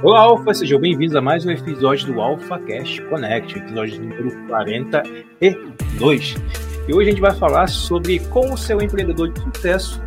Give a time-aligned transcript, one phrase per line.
[0.00, 6.36] Olá, Alfa, sejam bem-vindos a mais um episódio do Alpha Cast Connect, episódio número 42.
[6.86, 10.00] E hoje a gente vai falar sobre como ser um empreendedor de sucesso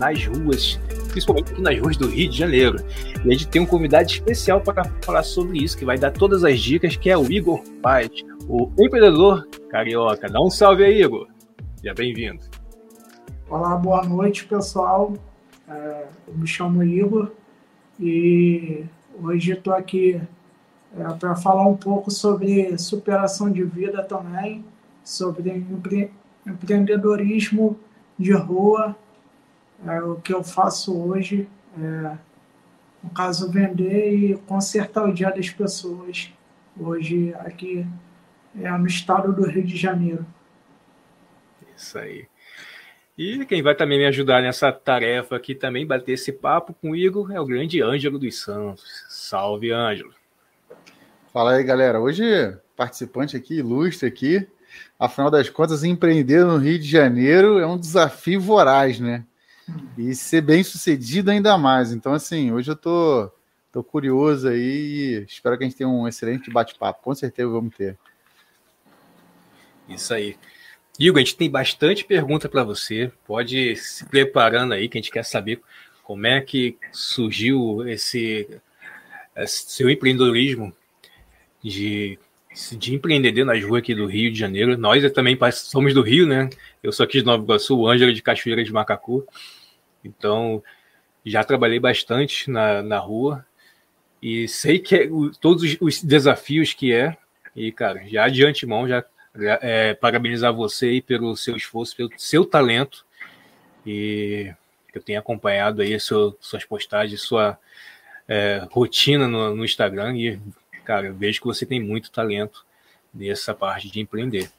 [0.00, 0.80] nas ruas,
[1.12, 2.76] principalmente aqui nas ruas do Rio de Janeiro.
[3.24, 6.42] E a gente tem um convidado especial para falar sobre isso, que vai dar todas
[6.42, 8.10] as dicas, que é o Igor Paz,
[8.48, 10.28] o empreendedor carioca.
[10.28, 11.28] Dá um salve aí, Igor.
[11.76, 12.42] Seja bem-vindo.
[13.48, 15.14] Olá, boa noite, pessoal.
[15.68, 17.30] É, eu me chamo Igor
[18.00, 18.84] e
[19.22, 20.20] hoje estou aqui
[20.96, 24.64] é, para falar um pouco sobre superação de vida também,
[25.04, 26.10] sobre empre
[26.46, 27.78] empreendedorismo
[28.16, 28.96] de rua,
[29.84, 32.16] é, o que eu faço hoje, é,
[33.02, 36.32] no caso, vender e consertar o dia das pessoas,
[36.78, 37.86] hoje aqui
[38.58, 40.24] é, no estado do Rio de Janeiro.
[41.76, 42.26] Isso aí.
[43.18, 46.96] E quem vai também me ajudar nessa tarefa aqui também, bater esse papo com o
[46.96, 48.84] Igor, é o grande Ângelo dos Santos.
[49.08, 50.14] Salve, Ângelo.
[51.32, 51.98] Fala aí, galera.
[51.98, 52.22] Hoje,
[52.76, 54.46] participante aqui, ilustre aqui.
[54.98, 59.24] Afinal das contas, empreender no Rio de Janeiro é um desafio voraz, né?
[59.96, 61.92] E ser bem sucedido ainda mais.
[61.92, 63.30] Então, assim, hoje eu tô,
[63.72, 67.02] tô curioso aí e espero que a gente tenha um excelente bate-papo.
[67.02, 67.98] Com certeza vamos ter.
[69.88, 70.36] Isso aí.
[70.98, 73.12] Igor, a gente tem bastante pergunta para você.
[73.26, 75.60] Pode se preparando aí, que a gente quer saber
[76.02, 78.48] como é que surgiu esse,
[79.36, 80.72] esse seu empreendedorismo
[81.62, 82.18] de,
[82.78, 84.78] de empreender nas ruas aqui do Rio de Janeiro.
[84.78, 86.48] Nós também somos do Rio, né?
[86.82, 89.26] Eu sou aqui de Nova Iguaçu, o Ângelo de Cachoeira de Macacu.
[90.04, 90.62] Então,
[91.24, 93.44] já trabalhei bastante na, na rua
[94.22, 95.08] e sei que é,
[95.40, 97.16] todos os, os desafios que é.
[97.54, 99.04] E, cara, já de antemão, já
[99.38, 103.04] é, parabenizar você aí pelo seu esforço, pelo seu talento.
[103.84, 104.52] E
[104.94, 107.58] eu tenho acompanhado aí seu, suas postagens, sua
[108.26, 110.16] é, rotina no, no, Instagram.
[110.16, 110.40] E,
[110.84, 112.64] cara, eu vejo que você tem muito talento
[113.12, 114.50] nessa parte de empreender.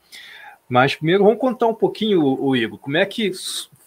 [0.70, 3.32] Mas primeiro vamos contar um pouquinho, o, Igor, como é que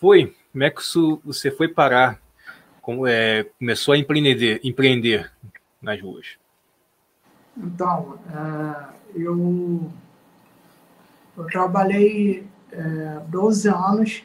[0.00, 0.80] foi, como é que
[1.24, 2.20] você foi parar,
[2.80, 5.30] como, é, começou a empreender, empreender
[5.80, 6.38] nas ruas?
[7.56, 9.92] Então, é, eu
[11.40, 14.22] eu trabalhei é, 12 anos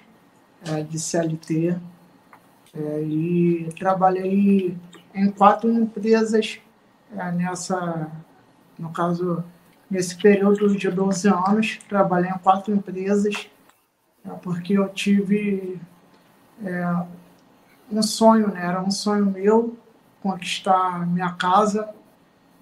[0.67, 1.77] é, de CLT
[2.73, 4.77] é, e trabalhei
[5.13, 6.59] em quatro empresas
[7.15, 8.11] é, nessa,
[8.77, 9.43] no caso,
[9.89, 13.49] nesse período de 12 anos, trabalhei em quatro empresas
[14.25, 15.79] é, porque eu tive
[16.63, 17.05] é,
[17.89, 18.65] um sonho, né?
[18.65, 19.77] Era um sonho meu
[20.21, 21.93] conquistar minha casa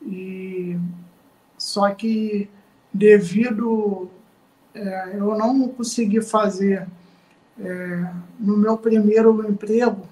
[0.02, 0.78] e
[1.58, 2.50] só que
[2.94, 4.12] devido
[4.74, 6.88] é, eu não consegui fazer
[7.60, 10.08] é, no meu primeiro emprego,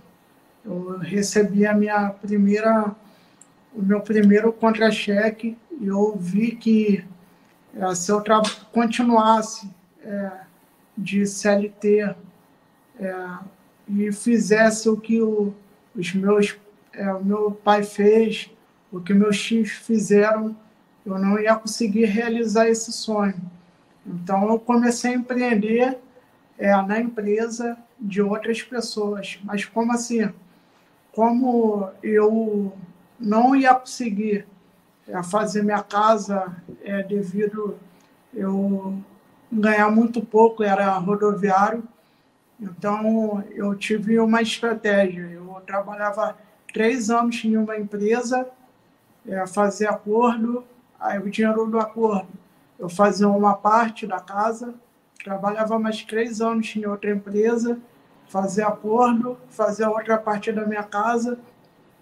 [0.64, 2.96] eu recebi a minha primeira,
[3.74, 7.04] o meu primeiro contra-cheque e eu vi que
[7.76, 8.22] é, se eu
[8.72, 9.70] continuasse
[10.04, 10.32] é,
[10.98, 12.16] de CLT
[13.00, 13.16] é,
[13.88, 15.54] e fizesse o que o,
[15.96, 16.56] os meus,
[16.94, 18.52] é, o meu pai fez,
[18.92, 20.56] o que meus tios fizeram,
[21.06, 23.42] eu não ia conseguir realizar esse sonho.
[24.06, 26.00] Então, eu comecei a empreender
[26.57, 29.39] é, na empresa de outras pessoas.
[29.44, 30.31] Mas, como assim?
[31.13, 32.73] Como eu
[33.19, 34.47] não ia conseguir
[35.07, 37.78] é, fazer minha casa é, devido
[38.34, 38.97] eu
[39.51, 41.83] ganhar muito pouco, era rodoviário.
[42.59, 45.29] Então, eu tive uma estratégia.
[45.31, 46.38] Eu trabalhava
[46.73, 48.47] três anos em uma empresa,
[49.28, 50.63] é, fazia acordo,
[51.00, 52.28] aí o dinheiro do acordo
[52.81, 54.74] eu fazia uma parte da casa,
[55.24, 57.80] trabalhava mais três anos em outra empresa,
[58.28, 61.38] fazia acordo, fazia outra parte da minha casa.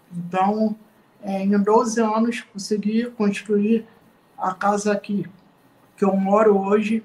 [0.10, 0.74] Então,
[1.22, 3.86] é, em 12 anos, consegui construir
[4.38, 5.30] a casa aqui
[5.98, 7.04] que eu moro hoje.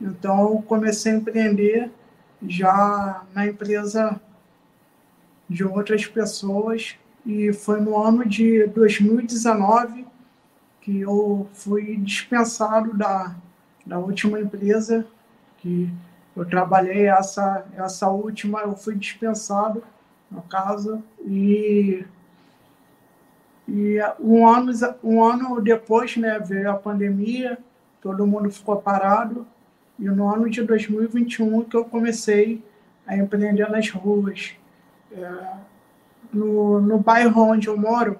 [0.00, 1.90] Então, comecei a empreender
[2.46, 4.20] já na empresa
[5.48, 6.94] de outras pessoas
[7.26, 10.09] e foi no ano de 2019
[10.90, 13.36] que eu fui dispensado da,
[13.86, 15.06] da última empresa
[15.58, 15.88] que
[16.34, 19.84] eu trabalhei, essa, essa última eu fui dispensado,
[20.28, 22.04] no caso, e,
[23.68, 24.72] e um, ano,
[25.02, 27.58] um ano depois né, veio a pandemia,
[28.00, 29.46] todo mundo ficou parado,
[29.96, 32.64] e no ano de 2021 que eu comecei
[33.06, 34.56] a empreender nas ruas.
[35.12, 35.52] É,
[36.32, 38.18] no, no bairro onde eu moro,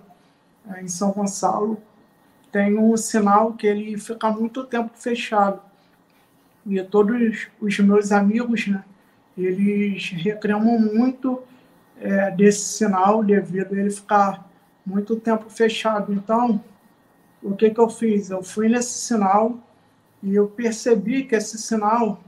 [0.69, 1.81] é, em São Gonçalo,
[2.50, 5.61] tem um sinal que ele fica muito tempo fechado.
[6.67, 8.85] E todos os meus amigos, né,
[9.37, 11.43] eles reclamam muito
[11.99, 14.50] é, desse sinal devido a ele ficar
[14.85, 16.12] muito tempo fechado.
[16.12, 16.62] Então,
[17.43, 18.31] o que, que eu fiz?
[18.31, 19.58] Eu fui nesse sinal
[20.23, 22.23] e eu percebi que esse sinal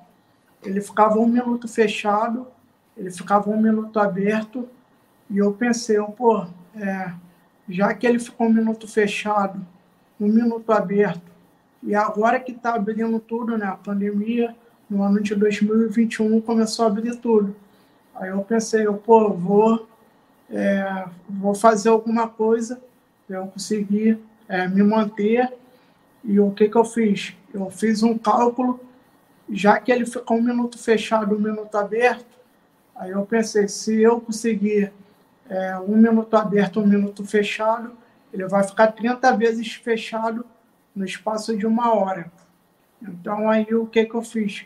[0.62, 2.46] ele ficava um minuto fechado,
[2.96, 4.68] ele ficava um minuto aberto,
[5.28, 6.46] e eu pensei, pô,
[6.76, 7.12] é,
[7.68, 9.66] já que ele ficou um minuto fechado,
[10.22, 11.32] um minuto aberto,
[11.82, 13.66] e agora que está abrindo tudo, né?
[13.66, 14.54] A pandemia,
[14.88, 17.56] no ano de 2021, começou a abrir tudo.
[18.14, 19.88] Aí eu pensei, eu, pô, vou,
[20.48, 22.80] é, vou fazer alguma coisa
[23.26, 25.52] para eu conseguir é, me manter.
[26.22, 27.34] E o que, que eu fiz?
[27.52, 28.78] Eu fiz um cálculo,
[29.50, 32.38] já que ele ficou um minuto fechado, um minuto aberto,
[32.94, 34.92] aí eu pensei, se eu conseguir
[35.48, 37.92] é, um minuto aberto, um minuto fechado,
[38.32, 40.44] ele vai ficar 30 vezes fechado
[40.94, 42.30] no espaço de uma hora.
[43.00, 44.64] Então, aí o que, que eu fiz?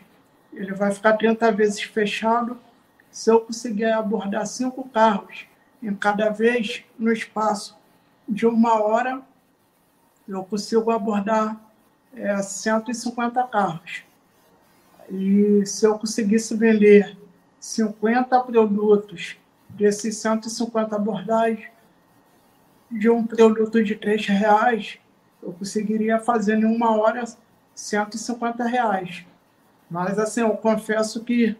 [0.53, 2.57] Ele vai ficar 30 vezes fechado.
[3.11, 5.45] Se eu conseguir abordar cinco carros
[5.81, 7.77] em cada vez no espaço
[8.27, 9.21] de uma hora,
[10.27, 11.59] eu consigo abordar
[12.13, 14.03] é, 150 carros.
[15.09, 17.17] E se eu conseguisse vender
[17.59, 19.37] 50 produtos
[19.69, 21.69] desses 150 abordagens
[22.89, 24.97] de um produto de 3 reais,
[25.41, 27.23] eu conseguiria fazer em uma hora
[27.75, 29.25] 150 reais.
[29.89, 31.55] Mas, assim, eu confesso que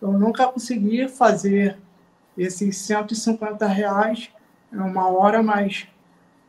[0.00, 1.78] eu nunca consegui fazer
[2.36, 4.30] esses 150 reais
[4.72, 5.86] em uma hora, mas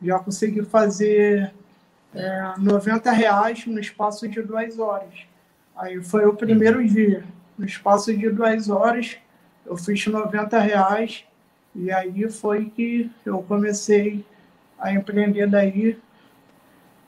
[0.00, 1.52] já consegui fazer
[2.14, 5.26] é, 90 reais no espaço de duas horas.
[5.76, 6.86] Aí foi o primeiro uhum.
[6.86, 7.24] dia.
[7.58, 9.16] No espaço de duas horas,
[9.64, 11.24] eu fiz 90 reais
[11.74, 14.24] e aí foi que eu comecei
[14.78, 15.98] a empreender daí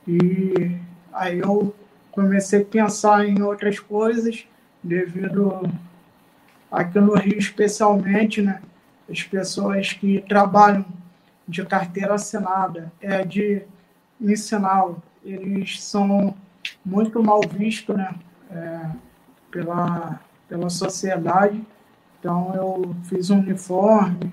[0.06, 0.76] e
[1.12, 1.74] aí eu
[2.10, 4.46] comecei a pensar em outras coisas
[4.82, 5.62] devido
[6.70, 8.60] aqui no Rio especialmente, né?
[9.10, 10.84] As pessoas que trabalham
[11.46, 13.62] de carteira assinada, é de
[14.20, 16.34] ensinar, eles são
[16.84, 18.14] muito mal vistos, né?
[18.50, 18.90] É,
[19.50, 21.62] pela, pela sociedade.
[22.18, 24.32] Então eu fiz um uniforme,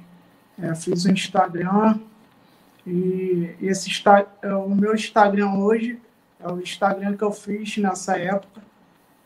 [0.61, 1.99] é, fiz um Instagram
[2.85, 3.89] e esse
[4.41, 5.99] é, o meu Instagram hoje
[6.39, 8.61] é o Instagram que eu fiz nessa época.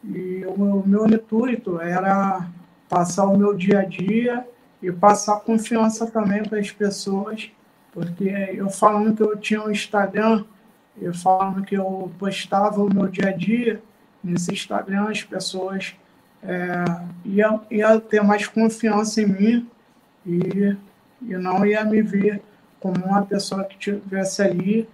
[0.04, 2.48] E o meu intuito era
[2.88, 4.46] passar o meu dia a dia
[4.82, 7.52] e passar confiança também para as pessoas,
[7.92, 10.46] porque eu falando que eu tinha um Instagram,
[11.02, 13.82] eu falando que eu postava o meu dia a dia
[14.24, 15.96] nesse Instagram, as pessoas
[16.44, 16.84] é,
[17.24, 19.70] iam, iam ter mais confiança em mim
[20.26, 20.76] e,
[21.28, 22.42] e não ia me ver
[22.80, 24.90] como uma pessoa que estivesse ali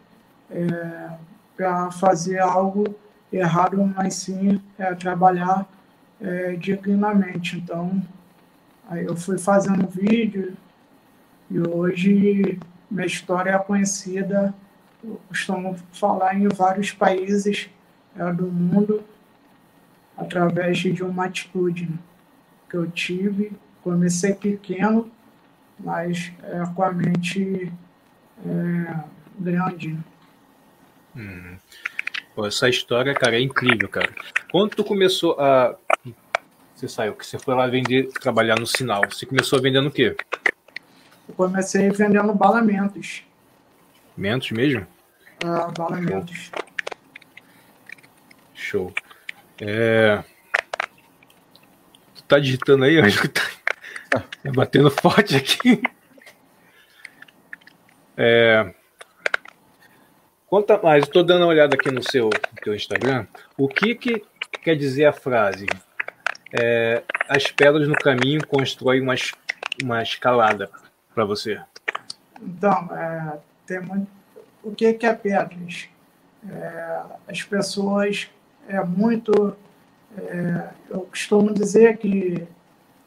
[0.50, 1.10] é,
[1.56, 2.96] para fazer algo
[3.32, 5.68] errado, mas sim é, trabalhar
[6.22, 7.58] é, dignamente.
[7.58, 8.02] Então,
[8.90, 10.54] aí eu fui fazendo vídeo
[11.50, 14.54] e hoje minha história é conhecida,
[15.04, 17.70] eu costumo falar em vários países
[18.16, 19.04] é, do mundo
[20.18, 21.90] através de uma atitude
[22.70, 23.52] que eu tive.
[23.84, 25.12] Comecei pequeno,
[25.84, 27.72] mas é, com a mente
[28.46, 29.04] é,
[29.40, 29.98] grande.
[31.16, 31.58] Hum.
[32.36, 34.14] Pô, essa história, cara, é incrível, cara.
[34.52, 35.76] Quando tu começou a.
[36.76, 39.02] Você saiu, que você foi lá vender, trabalhar no sinal.
[39.10, 40.16] Você começou vendendo o quê?
[41.28, 43.24] Eu comecei vendendo balamentos.
[44.18, 44.88] Mentos mesmo?
[45.46, 46.52] Ah, balamentos.
[48.54, 48.94] Show.
[49.60, 50.24] É...
[52.16, 53.00] Tu tá digitando aí?
[53.00, 53.42] Acho que tá...
[54.12, 55.82] tá batendo forte aqui.
[58.18, 58.74] É...
[60.48, 63.26] Conta mais, estou dando uma olhada aqui no seu no teu Instagram.
[63.58, 64.22] O que, que
[64.62, 65.66] quer dizer a frase?
[66.54, 69.16] É, as pedras no caminho constroem uma,
[69.82, 70.70] uma escalada
[71.16, 71.62] para você.
[72.42, 74.08] Então, é, tem muito...
[74.62, 75.88] o que, que é pedras?
[76.50, 78.30] É, as pessoas
[78.68, 79.56] é muito.
[80.18, 82.46] É, eu costumo dizer que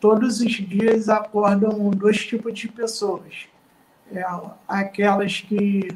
[0.05, 3.49] todos os dias acordam dois tipos de pessoas.
[4.13, 4.23] É,
[4.69, 5.89] aquelas que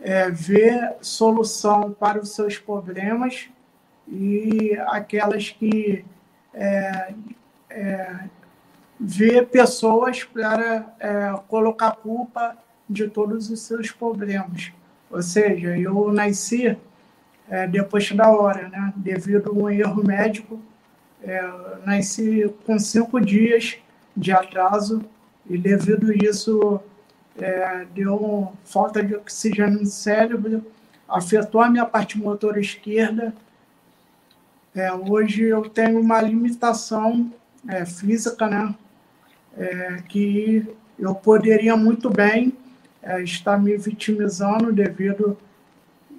[0.00, 3.50] é, vê solução para os seus problemas
[4.08, 6.02] e aquelas que
[6.54, 7.12] é,
[7.68, 8.20] é,
[8.98, 12.56] vê pessoas para é, colocar culpa
[12.88, 14.72] de todos os seus problemas.
[15.10, 16.74] Ou seja, eu nasci
[17.50, 18.94] é, depois da hora, né?
[18.96, 20.58] devido a um erro médico,
[21.22, 21.42] é,
[21.84, 23.78] nasci com cinco dias
[24.16, 25.04] de atraso
[25.48, 26.80] e devido a isso
[27.38, 30.64] é, deu falta de oxigênio no cérebro,
[31.08, 33.34] afetou a minha parte motora esquerda.
[34.74, 37.32] É, hoje eu tenho uma limitação
[37.68, 38.74] é, física, né?
[39.56, 40.66] É, que
[40.98, 42.52] eu poderia muito bem
[43.02, 45.38] é, está me vitimizando devido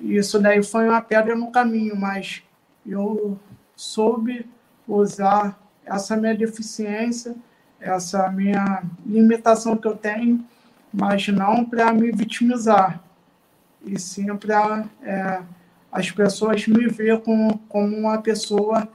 [0.01, 2.44] isso daí foi uma pedra no caminho, mas
[2.86, 3.38] eu
[3.75, 4.46] soube
[4.88, 7.36] usar essa minha deficiência,
[7.79, 10.46] essa minha limitação que eu tenho,
[10.94, 13.01] mas não para me vitimizar,
[13.84, 15.41] e sim para é,
[15.91, 18.88] as pessoas me ver como, como uma pessoa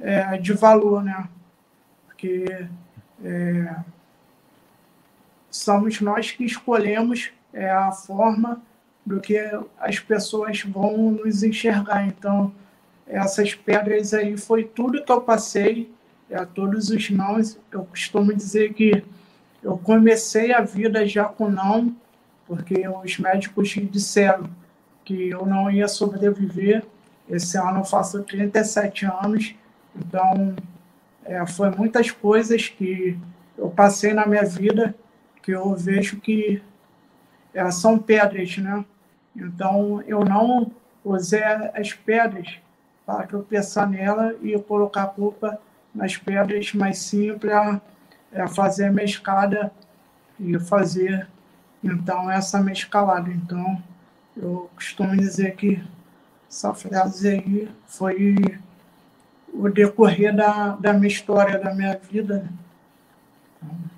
[0.00, 1.28] é, de valor, né?
[2.06, 2.66] Porque
[3.24, 3.76] é,
[5.50, 8.60] somos nós que escolhemos é, a forma
[9.06, 9.38] do que
[9.78, 12.06] as pessoas vão nos enxergar.
[12.06, 12.52] Então,
[13.06, 15.92] essas pedras aí foi tudo que eu passei,
[16.30, 17.58] é, todos os nãos.
[17.70, 19.04] Eu costumo dizer que
[19.62, 21.94] eu comecei a vida já com não,
[22.46, 24.48] porque os médicos disseram
[25.04, 26.84] que eu não ia sobreviver.
[27.28, 29.54] Esse ano eu faço 37 anos,
[29.96, 30.54] então
[31.24, 33.18] é, foi muitas coisas que
[33.56, 34.94] eu passei na minha vida
[35.42, 36.62] que eu vejo que
[37.52, 38.84] é, são pedras, né?
[39.36, 40.70] Então, eu não
[41.04, 42.58] usei as pedras
[43.06, 45.60] para tropeçar nela e colocar a culpa
[45.94, 47.80] nas pedras, mas sim para
[48.32, 49.70] é, fazer a mescada
[50.40, 51.28] e fazer,
[51.82, 53.30] então, essa mescalada.
[53.30, 53.82] Então,
[54.36, 55.82] eu costumo dizer que
[56.48, 58.36] essa frase aí foi
[59.52, 62.50] o decorrer da, da minha história, da minha vida.
[63.56, 63.94] Então,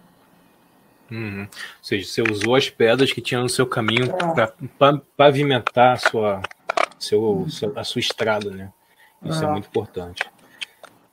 [1.10, 1.42] Uhum.
[1.42, 1.48] Ou
[1.82, 4.66] seja, você usou as pedras que tinham no seu caminho é.
[4.78, 6.42] para pavimentar a sua,
[6.98, 7.46] seu, uhum.
[7.76, 8.72] a sua estrada, né?
[9.24, 9.46] Isso é.
[9.46, 10.22] é muito importante.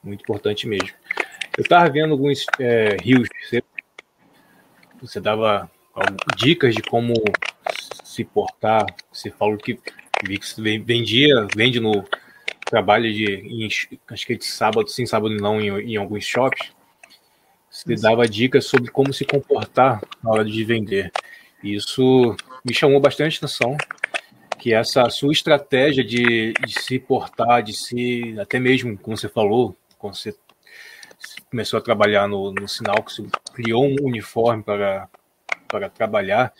[0.03, 0.89] Muito importante mesmo.
[1.57, 3.63] Eu estava vendo alguns é, rios, você,
[5.01, 5.69] você dava
[6.35, 7.13] dicas de como
[8.03, 8.85] se portar.
[9.11, 9.79] Você falou que,
[10.83, 12.03] vendia, vende no
[12.65, 13.67] trabalho de, em,
[14.09, 16.71] acho que é de sábado, sim, sábado não, em, em alguns shops.
[17.69, 21.11] Você dava dicas sobre como se comportar na hora de vender.
[21.63, 23.77] Isso me chamou bastante atenção,
[24.63, 29.75] que essa sua estratégia de, de se portar, de se, até mesmo, como você falou,
[29.99, 30.33] quando você
[31.51, 35.09] começou a trabalhar no, no sinal, que você criou um uniforme para,
[35.67, 36.53] para trabalhar,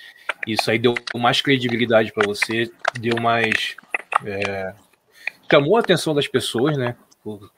[0.46, 2.70] isso aí deu mais credibilidade para você,
[3.00, 3.78] deu mais.
[4.26, 4.74] É,
[5.50, 6.98] chamou a atenção das pessoas, né?
[7.24, 7.50] Por,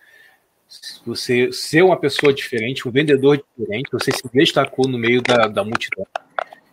[1.08, 5.64] você ser uma pessoa diferente, um vendedor diferente, você se destacou no meio da, da
[5.64, 6.06] multidão.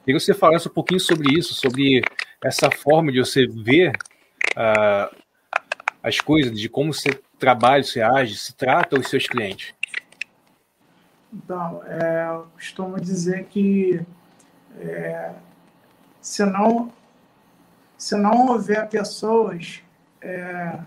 [0.05, 2.03] Queria que você falasse um pouquinho sobre isso, sobre
[2.45, 3.93] essa forma de você ver
[4.57, 5.17] uh,
[6.03, 9.75] as coisas, de como você trabalha, você age, se trata os seus clientes.
[11.33, 14.01] Então, é, eu costumo dizer que
[14.79, 15.33] é,
[16.21, 16.93] se, não,
[17.97, 19.83] se não houver pessoas
[20.21, 20.79] é,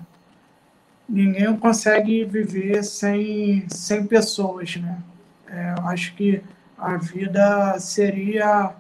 [1.07, 5.01] ninguém consegue viver sem, sem pessoas, né?
[5.47, 6.41] É, eu acho que
[6.77, 8.74] a vida seria,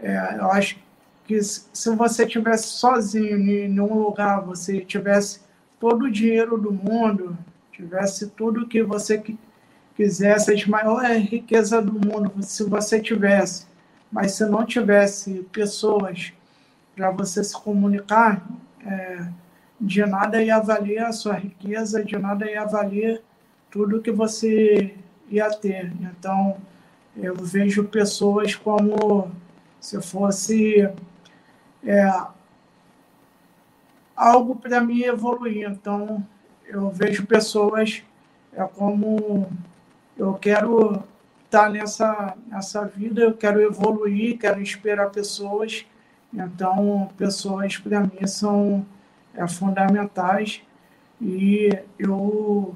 [0.00, 0.76] é, eu acho
[1.24, 5.40] que se você tivesse sozinho em um lugar, você tivesse
[5.80, 7.36] todo o dinheiro do mundo,
[7.72, 9.22] tivesse tudo que você
[9.96, 13.66] quisesse, a maior riqueza do mundo, se você tivesse,
[14.10, 16.32] mas se não tivesse pessoas
[16.94, 18.46] para você se comunicar,
[18.86, 19.26] é,
[19.80, 23.22] de nada ia valer a sua riqueza, de nada ia valer
[23.70, 24.94] tudo que você
[25.28, 25.92] ia ter.
[26.00, 26.56] Então,
[27.16, 29.30] eu vejo pessoas como
[29.80, 30.88] se fosse
[31.84, 32.26] é,
[34.16, 35.68] algo para mim evoluir.
[35.68, 36.24] Então,
[36.66, 38.02] eu vejo pessoas
[38.52, 39.48] é, como
[40.16, 41.02] eu quero
[41.44, 45.84] estar nessa, nessa vida, eu quero evoluir, quero inspirar pessoas.
[46.32, 48.84] Então, pessoas para mim são
[49.34, 50.62] é, fundamentais.
[51.20, 52.74] E eu,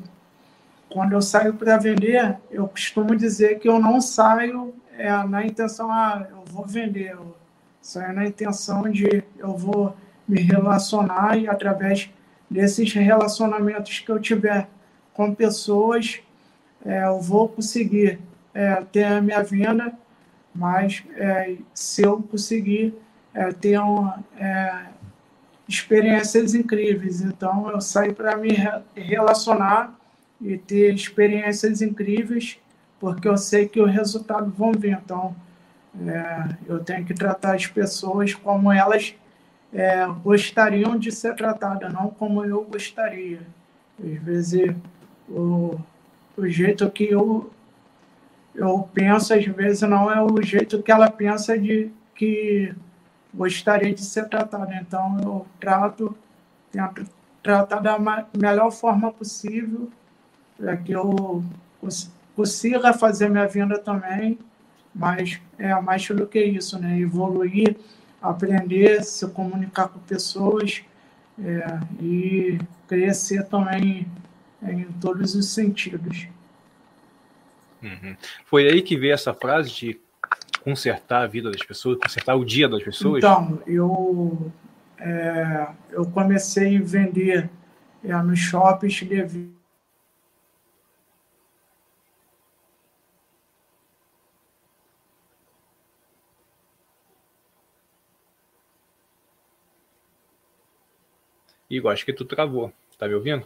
[0.90, 5.90] quando eu saio para vender, eu costumo dizer que eu não saio é, na intenção,
[5.90, 7.12] ah, eu vou vender.
[7.12, 7.36] Eu
[7.80, 12.10] saio na intenção de eu vou me relacionar e através
[12.50, 14.68] desses relacionamentos que eu tiver
[15.12, 16.20] com pessoas,
[16.84, 18.18] é, eu vou conseguir
[18.54, 19.92] é, ter a minha venda,
[20.54, 22.94] mas é, se eu conseguir
[23.34, 24.86] é, ter uma, é,
[25.68, 27.20] experiências incríveis.
[27.20, 28.56] Então, eu saio para me
[28.94, 29.96] relacionar
[30.40, 32.58] e ter experiências incríveis,
[32.98, 34.98] porque eu sei que o resultado vão vir.
[35.04, 35.36] Então,
[36.06, 39.14] é, eu tenho que tratar as pessoas como elas
[39.72, 43.40] é, gostariam de ser tratadas, não como eu gostaria.
[44.02, 44.74] Às vezes,
[45.28, 45.78] o,
[46.36, 47.50] o jeito que eu,
[48.54, 52.74] eu penso, às vezes, não é o jeito que ela pensa de que
[53.34, 54.72] gostaria de ser tratado.
[54.74, 56.16] Então, eu trato,
[56.70, 57.06] tento
[57.42, 57.98] tratar da
[58.36, 59.88] melhor forma possível
[60.56, 61.42] para que eu
[62.34, 64.38] consiga fazer minha venda também
[64.98, 66.98] mas é mais do que isso, né?
[66.98, 67.76] Evoluir,
[68.20, 70.82] aprender, se comunicar com pessoas
[71.40, 74.08] é, e crescer também
[74.60, 76.26] em todos os sentidos.
[77.80, 78.16] Uhum.
[78.44, 80.00] Foi aí que veio essa frase de
[80.64, 83.18] consertar a vida das pessoas, consertar o dia das pessoas?
[83.18, 84.52] Então, eu,
[84.98, 87.48] é, eu comecei a vender
[88.04, 89.57] é, nos shoppings devido
[101.70, 102.72] Igor, acho que tu travou.
[102.98, 103.44] Tá me ouvindo?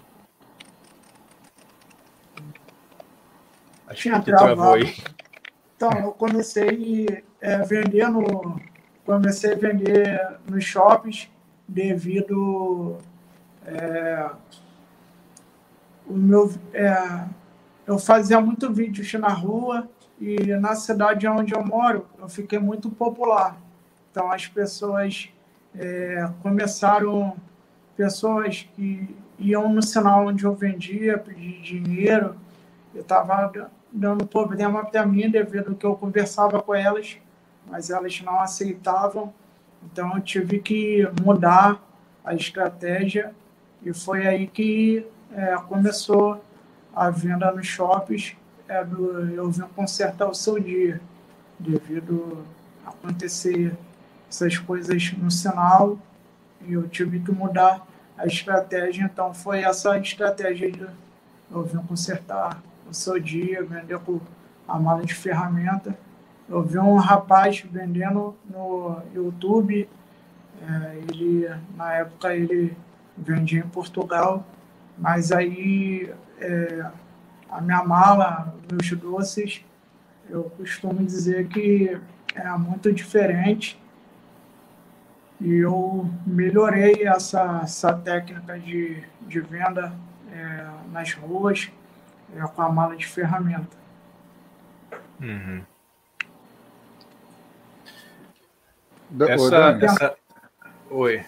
[3.87, 4.57] Acho Tinha que tu travado.
[4.57, 4.95] travou aí.
[5.77, 8.61] Então, eu comecei é, vendendo,
[9.05, 11.29] comecei a vender nos shoppings
[11.67, 12.99] devido
[13.67, 14.31] é,
[16.07, 17.27] o meu, é,
[17.87, 19.89] eu fazia muito vídeos na rua
[20.21, 23.57] e na cidade onde eu moro eu fiquei muito popular.
[24.11, 25.31] Então as pessoas
[25.75, 27.37] é, começaram
[27.97, 32.37] pessoas que iam no sinal onde eu vendia, pedir dinheiro,
[32.95, 37.19] eu estava dando problema para mim devido que eu conversava com elas,
[37.67, 39.33] mas elas não aceitavam.
[39.85, 41.81] Então eu tive que mudar
[42.25, 43.35] a estratégia
[43.85, 46.43] e foi aí que é, começou
[46.95, 48.37] a venda nos shoppings.
[48.69, 51.01] É, do, eu vim consertar o seu dia,
[51.59, 52.45] devido
[52.87, 53.77] a acontecer
[54.31, 55.99] essas coisas no sinal
[56.67, 59.05] e eu tive que mudar a estratégia.
[59.05, 60.87] Então, foi essa estratégia de
[61.51, 64.21] eu vim consertar o seu dia, vender com
[64.67, 65.97] a mala de ferramenta.
[66.49, 69.89] Eu vi um rapaz vendendo no YouTube,
[70.61, 72.77] é, ele, na época ele
[73.17, 74.47] vendia em Portugal,
[74.97, 76.91] mas aí é,
[77.51, 79.65] a minha mala, meus doces,
[80.29, 81.99] eu costumo dizer que
[82.35, 83.82] é muito diferente
[85.43, 89.93] e eu melhorei essa, essa técnica de, de venda
[90.33, 91.69] é, nas ruas
[92.37, 93.77] é, com a mala de ferramenta.
[95.21, 95.63] Uhum.
[99.29, 100.15] Essa, essa...
[100.91, 101.25] Oi.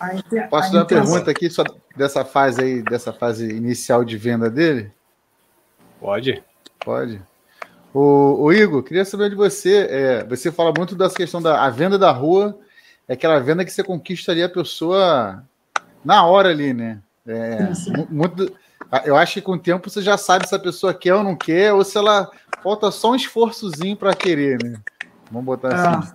[0.48, 1.64] Posso dar uma pergunta aqui só
[1.96, 4.92] dessa fase aí, dessa fase inicial de venda dele?
[6.00, 6.42] Pode.
[6.84, 7.20] Pode.
[7.92, 9.86] O, o Igor, queria saber de você.
[9.90, 12.58] É, você fala muito dessa questão da a venda da rua
[13.08, 15.44] é aquela venda que você conquistaria a pessoa
[16.04, 17.00] na hora ali, né?
[17.26, 17.70] É,
[18.10, 18.52] muito,
[19.04, 21.34] eu acho que com o tempo você já sabe se a pessoa quer ou não
[21.34, 22.30] quer, ou se ela
[22.62, 24.80] falta só um esforçozinho para querer, né?
[25.30, 25.74] Vamos botar é.
[25.74, 26.12] assim.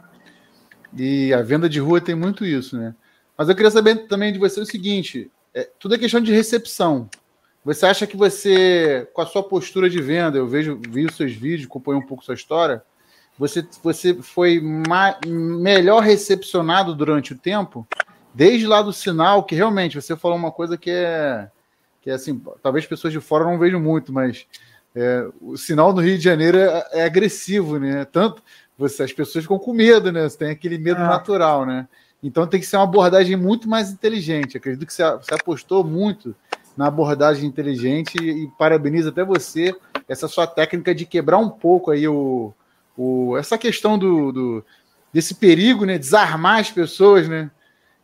[0.97, 2.95] E a venda de rua tem muito isso, né?
[3.37, 7.09] Mas eu queria saber também de você o seguinte: é, tudo é questão de recepção.
[7.63, 11.33] Você acha que você, com a sua postura de venda, eu vejo, vi os seus
[11.33, 12.81] vídeos, acompanhei um pouco sua história,
[13.39, 14.61] você, você foi
[15.25, 17.87] melhor recepcionado durante o tempo,
[18.33, 21.49] desde lá do sinal, que realmente você falou uma coisa que é,
[22.01, 24.45] que é assim, talvez pessoas de fora não vejam muito, mas
[24.93, 28.03] é, o sinal no Rio de Janeiro é, é, agressivo, né?
[28.03, 28.43] Tanto
[28.77, 30.27] você, as pessoas ficam com medo, né?
[30.27, 31.07] Você tem aquele medo é.
[31.07, 31.87] natural, né?
[32.21, 34.57] Então tem que ser uma abordagem muito mais inteligente.
[34.57, 36.35] Acredito que você, você apostou muito
[36.75, 39.73] na abordagem inteligente e, e parabenizo até você
[40.09, 42.53] essa sua técnica de quebrar um pouco aí o,
[42.99, 44.65] o, essa questão do, do,
[45.13, 45.97] desse perigo, né?
[45.97, 47.49] Desarmar as pessoas, né?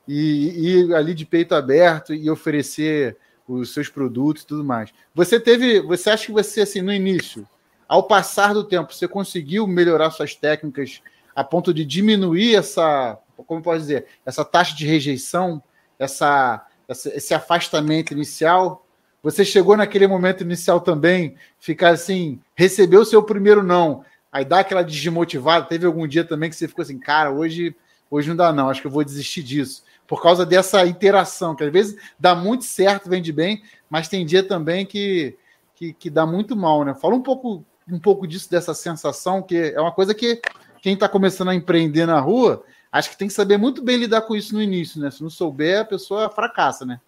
[0.08, 4.94] E ir ali de peito aberto e oferecer os seus produtos e tudo mais.
[5.14, 7.46] Você teve, você acha que você assim no início,
[7.90, 11.02] ao passar do tempo, você conseguiu melhorar suas técnicas
[11.36, 15.62] a ponto de diminuir essa, como pode dizer, essa taxa de rejeição,
[16.00, 18.88] essa, essa esse afastamento inicial?
[19.22, 24.06] Você chegou naquele momento inicial também, ficar assim, recebeu o seu primeiro não,
[24.36, 25.66] aí dá aquela desmotivada.
[25.66, 27.74] Teve algum dia também que você ficou assim, cara, hoje,
[28.12, 29.82] hoje não dá não, acho que eu vou desistir disso.
[30.06, 34.46] Por causa dessa interação, que às vezes dá muito certo, vende bem, mas tem dia
[34.46, 35.38] também que,
[35.74, 36.94] que, que dá muito mal, né?
[36.94, 40.42] Fala um pouco, um pouco disso, dessa sensação, que é uma coisa que
[40.82, 44.24] quem está começando a empreender na rua, acho que tem que saber muito bem lidar
[44.24, 45.10] com isso no início, né?
[45.12, 47.00] Se não souber, a pessoa fracassa, né?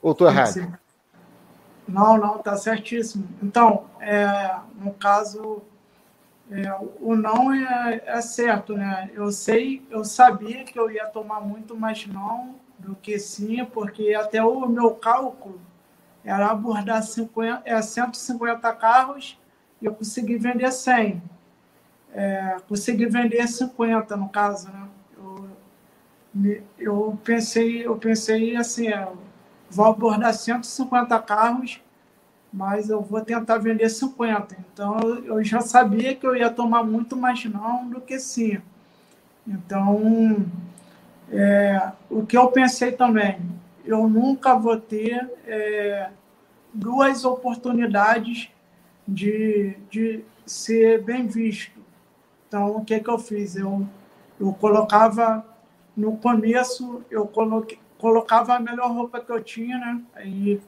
[0.00, 0.78] Ou estou errado?
[1.88, 3.28] Não, não, tá certíssimo.
[3.42, 5.62] Então, é, no caso,
[6.50, 9.08] é, o não é, é, certo, né?
[9.14, 14.14] Eu sei, eu sabia que eu ia tomar muito mais não do que sim, porque
[14.14, 15.60] até o meu cálculo
[16.24, 19.38] era abordar 50, é, 150 carros
[19.80, 21.22] e eu consegui vender 100.
[22.12, 24.88] É, consegui vender 50, no caso, né?
[25.16, 29.08] Eu, eu pensei, eu pensei assim, é,
[29.70, 31.80] vou abordar 150 carros
[32.52, 34.56] mas eu vou tentar vender 50.
[34.72, 38.60] Então eu já sabia que eu ia tomar muito mais não do que sim.
[39.46, 40.46] Então,
[41.30, 43.40] é, o que eu pensei também,
[43.84, 46.10] eu nunca vou ter é,
[46.72, 48.50] duas oportunidades
[49.06, 51.80] de, de ser bem visto.
[52.46, 53.56] Então, o que, que eu fiz?
[53.56, 53.86] Eu,
[54.38, 55.44] eu colocava,
[55.96, 60.00] no começo, eu coloquei, colocava a melhor roupa que eu tinha, né?
[60.14, 60.60] Aí,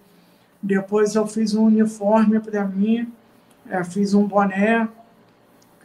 [0.63, 3.13] depois eu fiz um uniforme para mim,
[3.69, 4.89] é, fiz um boné,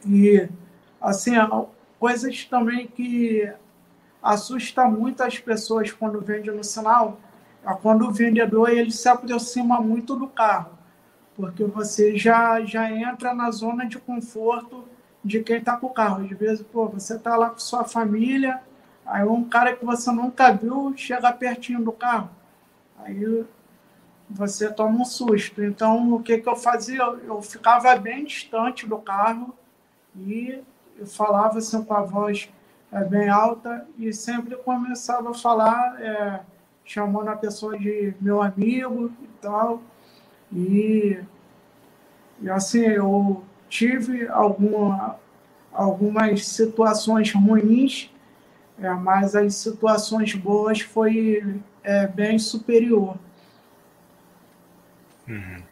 [0.06, 0.48] e,
[1.02, 1.34] assim,
[2.00, 3.52] coisas também que
[4.22, 7.20] assusta muito as pessoas quando vende no sinal,
[7.66, 10.78] é quando o vendedor ele se aproxima muito do carro,
[11.36, 14.86] porque você já, já entra na zona de conforto
[15.24, 16.24] de quem está com o carro.
[16.24, 18.62] Às vezes, pô, você está lá com sua família,
[19.06, 22.30] aí um cara que você nunca viu chega pertinho do carro.
[23.00, 23.46] Aí
[24.30, 25.64] você toma um susto.
[25.64, 27.02] Então, o que, que eu fazia?
[27.02, 29.54] Eu ficava bem distante do carro
[30.16, 30.62] e
[31.06, 32.50] falava assim com a voz
[32.92, 36.40] é, bem alta e sempre começava a falar é,
[36.84, 39.82] chamando a pessoa de meu amigo e tal.
[40.52, 41.20] E,
[42.42, 45.18] e assim, eu tive alguma,
[45.72, 48.10] algumas situações ruins,
[48.80, 53.18] é, mas as situações boas foi é, bem superior.
[55.28, 55.64] Uhum.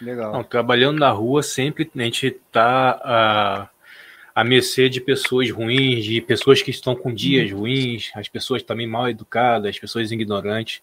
[0.00, 0.32] Legal.
[0.32, 3.70] Não, trabalhando na rua, sempre a gente está
[4.34, 7.60] a mercê de pessoas ruins, de pessoas que estão com dias uhum.
[7.60, 10.82] ruins, as pessoas também mal educadas, as pessoas ignorantes.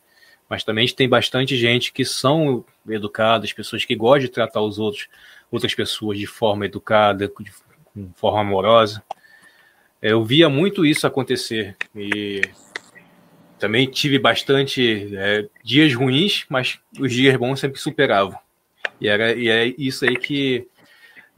[0.50, 5.08] Mas também tem bastante gente que são educadas, pessoas que gostam de tratar os outros,
[5.52, 7.52] outras pessoas de forma educada, de
[8.16, 9.04] forma amorosa.
[10.02, 12.42] Eu via muito isso acontecer e
[13.60, 18.38] também tive bastante é, dias ruins, mas os dias bons sempre superavam.
[19.00, 20.68] E era e é isso aí que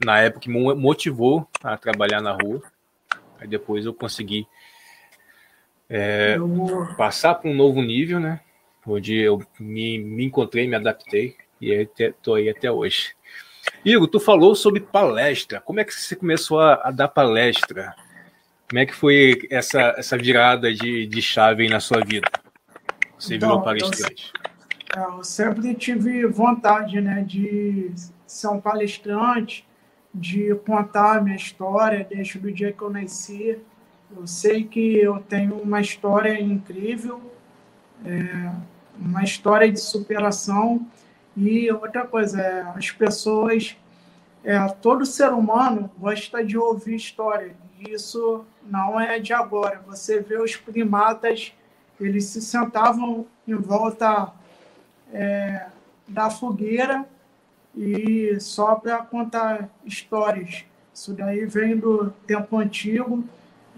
[0.04, 2.62] na época me motivou a trabalhar na rua.
[3.38, 4.46] Aí depois eu consegui
[5.88, 6.36] é,
[6.96, 8.40] passar para um novo nível, né?
[8.86, 13.14] Onde eu me, me encontrei, me adaptei e estou aí até hoje.
[13.84, 15.60] Igor, tu falou sobre palestra.
[15.60, 17.94] Como é que você começou a, a dar palestra?
[18.70, 22.30] Como é que foi essa, essa virada de, de chave na sua vida?
[23.18, 24.32] Você então, virou palestrante.
[24.96, 27.90] Eu, eu sempre tive vontade né, de
[28.24, 29.66] ser um palestrante,
[30.14, 33.58] de contar a minha história desde o dia que eu nasci.
[34.16, 37.20] Eu sei que eu tenho uma história incrível,
[38.04, 38.52] é,
[38.96, 40.86] uma história de superação.
[41.36, 43.76] E outra coisa, é, as pessoas,
[44.44, 47.56] é, todo ser humano gosta de ouvir história.
[47.88, 49.80] Isso não é de agora.
[49.86, 51.52] Você vê os primatas,
[51.98, 54.32] eles se sentavam em volta
[55.12, 55.66] é,
[56.06, 57.06] da fogueira
[57.74, 60.64] e só para contar histórias.
[60.92, 63.24] Isso daí vem do tempo antigo.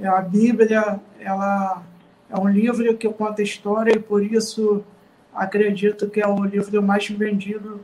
[0.00, 1.82] É, a Bíblia ela
[2.28, 4.84] é um livro que conta história e por isso
[5.32, 7.80] acredito que é o livro mais vendido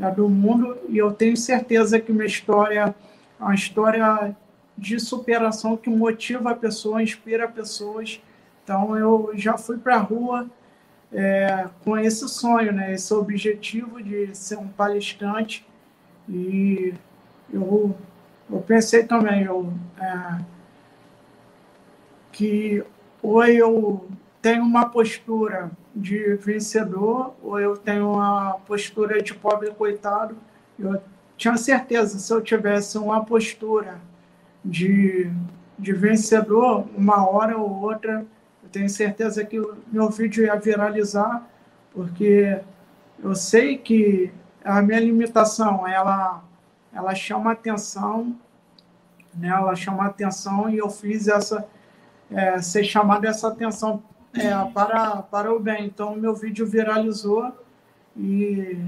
[0.00, 0.78] é, do mundo.
[0.88, 2.94] E eu tenho certeza que minha história
[3.38, 4.34] é uma história
[4.78, 8.20] de superação que motiva a pessoa, inspira pessoas.
[8.62, 10.48] Então eu já fui para a rua
[11.12, 15.66] é, com esse sonho, né, esse objetivo de ser um palestrante.
[16.28, 16.94] E
[17.52, 17.96] eu,
[18.50, 20.38] eu pensei também eu, é,
[22.30, 22.84] que
[23.20, 24.08] ou eu
[24.40, 30.36] tenho uma postura de vencedor ou eu tenho uma postura de pobre coitado.
[30.78, 31.02] Eu
[31.36, 34.00] tinha certeza, se eu tivesse uma postura
[34.68, 35.30] de,
[35.78, 38.26] de vencedor, uma hora ou outra
[38.68, 41.42] eu tenho certeza que o meu vídeo ia viralizar,
[41.90, 42.60] porque
[43.18, 44.30] eu sei que
[44.62, 46.44] a minha limitação, ela,
[46.92, 48.36] ela chama atenção,
[49.34, 49.48] né?
[49.48, 51.66] ela chama atenção e eu fiz essa,
[52.30, 54.02] é, ser chamado essa atenção
[54.34, 55.86] é, para, para o bem.
[55.86, 57.50] Então, meu vídeo viralizou
[58.14, 58.78] e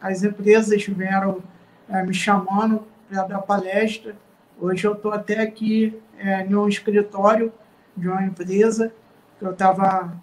[0.00, 1.42] as empresas vieram
[1.88, 4.14] é, me chamando para dar palestra.
[4.60, 7.52] Hoje eu estou até aqui é, em um escritório
[7.96, 8.92] de uma empresa
[9.40, 10.16] eu estava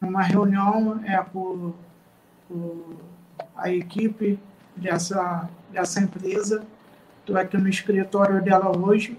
[0.00, 1.74] numa reunião é, com,
[2.48, 2.96] com,
[3.54, 4.38] a equipe
[4.74, 6.64] dessa, dessa empresa.
[7.20, 9.18] Estou aqui no escritório dela hoje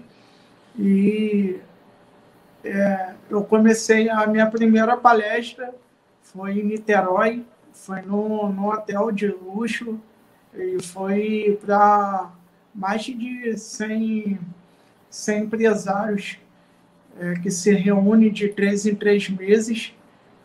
[0.76, 1.60] e
[2.64, 5.72] é, eu comecei a minha primeira palestra
[6.22, 9.98] foi em Niterói, foi no, no hotel de luxo
[10.54, 12.30] e foi para
[12.74, 14.38] mais de 100,
[15.08, 16.38] 100 empresários
[17.18, 19.94] é, que se reúne de três em três meses.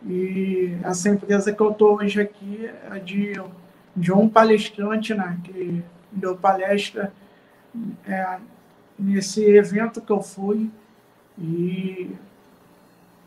[0.07, 3.39] E essa empresa que eu estou hoje aqui é de
[3.95, 7.13] de um palestrante né, que deu palestra
[8.05, 8.38] é,
[8.99, 10.69] nesse evento que eu fui.
[11.38, 12.11] E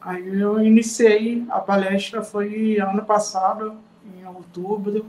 [0.00, 5.06] aí eu iniciei, a palestra foi ano passado, em outubro,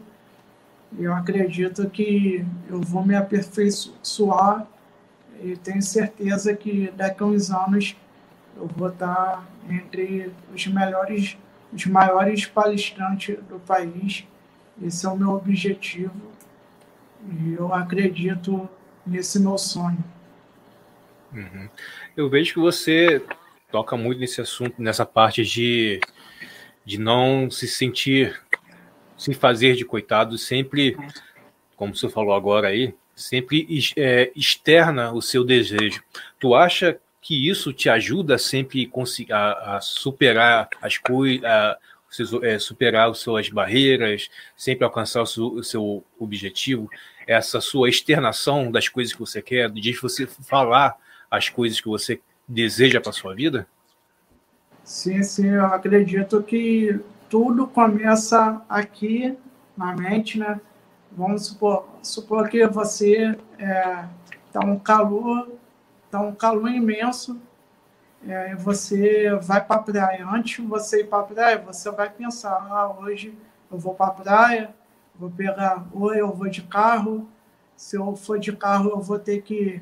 [0.97, 4.67] eu acredito que eu vou me aperfeiçoar
[5.41, 7.95] e tenho certeza que daqui a uns anos
[8.55, 11.37] eu vou estar entre os melhores,
[11.71, 14.25] os maiores palestrantes do país.
[14.81, 16.13] Esse é o meu objetivo
[17.23, 18.67] e eu acredito
[19.05, 20.03] nesse meu sonho.
[21.33, 21.69] Uhum.
[22.17, 23.23] Eu vejo que você
[23.71, 25.99] toca muito nesse assunto, nessa parte de,
[26.83, 28.41] de não se sentir,
[29.19, 30.95] se fazer de coitado, sempre,
[31.75, 36.01] como você falou agora aí, sempre é, externa o seu desejo.
[36.39, 38.89] Tu acha que isso te ajuda sempre
[39.29, 41.43] a, a superar as coisas,
[42.41, 46.89] é, superar as suas barreiras, sempre alcançar o seu, o seu, objetivo?
[47.27, 50.95] Essa sua externação das coisas que você quer, de você falar
[51.29, 53.67] as coisas que você deseja para sua vida?
[54.81, 56.97] Sim, sim, eu acredito que
[57.29, 59.37] tudo começa aqui
[59.77, 60.59] na mente, né?
[61.11, 64.05] Vamos supor, supor que você é,
[64.51, 65.49] tá um calor,
[66.09, 67.39] tá um calor imenso,
[68.27, 70.27] é, você vai para a praia.
[70.27, 73.37] Antes de você ir para a praia, você vai pensar, ah, hoje
[73.71, 74.75] eu vou para a praia,
[75.15, 77.29] vou pegar, ou eu vou de carro,
[77.75, 79.81] se eu for de carro eu vou ter que,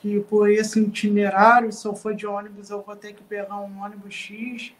[0.00, 3.58] que ir por esse itinerário, se eu for de ônibus eu vou ter que pegar
[3.60, 4.74] um ônibus X,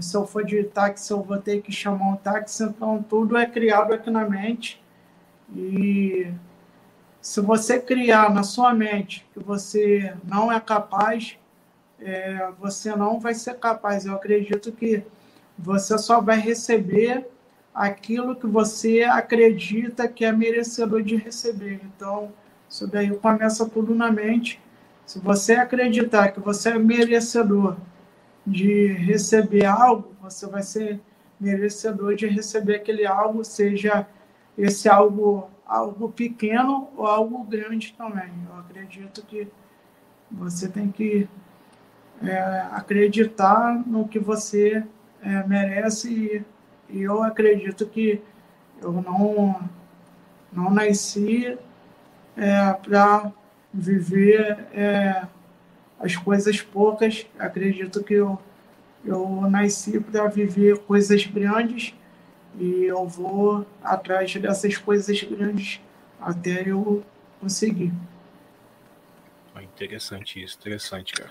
[0.00, 3.46] se eu for de táxi eu vou ter que chamar um táxi, então tudo é
[3.46, 4.82] criado aqui na mente
[5.54, 6.32] e
[7.20, 11.38] se você criar na sua mente que você não é capaz,
[11.98, 14.04] é, você não vai ser capaz.
[14.04, 15.02] Eu acredito que
[15.58, 17.26] você só vai receber
[17.74, 21.80] aquilo que você acredita que é merecedor de receber.
[21.84, 22.30] Então,
[22.68, 24.60] isso daí começa tudo na mente.
[25.06, 27.76] Se você acreditar que você é merecedor
[28.46, 31.00] de receber algo, você vai ser
[31.40, 34.06] merecedor de receber aquele algo, seja
[34.56, 38.30] esse algo, algo pequeno ou algo grande também.
[38.48, 39.48] Eu acredito que
[40.30, 41.28] você tem que
[42.22, 44.84] é, acreditar no que você
[45.22, 46.44] é, merece
[46.90, 48.22] e, e, eu acredito que
[48.80, 49.68] eu não,
[50.52, 51.58] não nasci
[52.36, 53.32] é, para
[53.72, 55.26] viver é,
[55.98, 57.26] as coisas poucas.
[57.38, 58.38] Acredito que eu,
[59.04, 61.94] eu nasci para viver coisas grandes
[62.58, 65.80] e eu vou atrás dessas coisas grandes
[66.20, 67.04] até eu
[67.40, 67.92] conseguir.
[69.62, 71.30] Interessante isso, interessante, cara.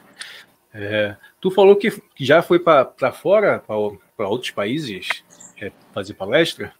[0.73, 5.23] É, tu falou que já foi para fora, para outros países,
[5.61, 6.73] é, fazer palestra?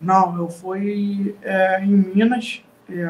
[0.00, 3.08] Não, eu fui é, em Minas, é,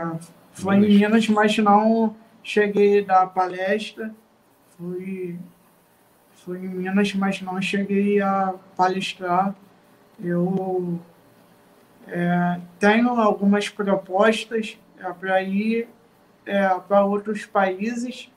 [0.53, 0.91] foi Minas.
[0.91, 4.15] em Minas, mas não cheguei da palestra.
[4.77, 5.37] Fui,
[6.45, 9.55] fui em Minas, mas não cheguei a palestrar.
[10.23, 11.01] Eu
[12.07, 15.89] é, tenho algumas propostas é, para ir
[16.47, 18.31] é, para outros países,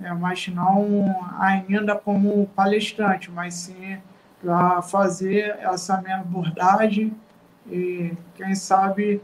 [0.00, 3.98] é, mas não ainda como palestrante, mas sim
[4.40, 7.14] para fazer essa minha abordagem
[7.70, 9.20] e, quem sabe,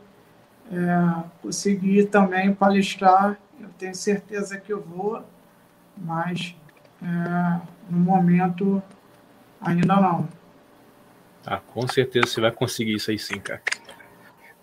[0.71, 3.39] é, conseguir também palestrar.
[3.79, 5.23] Tenho certeza que eu vou,
[5.97, 6.55] mas
[7.03, 7.61] é,
[7.91, 8.83] no momento
[9.61, 10.29] ainda não.
[11.45, 13.62] Ah, com certeza você vai conseguir isso aí sim, cara.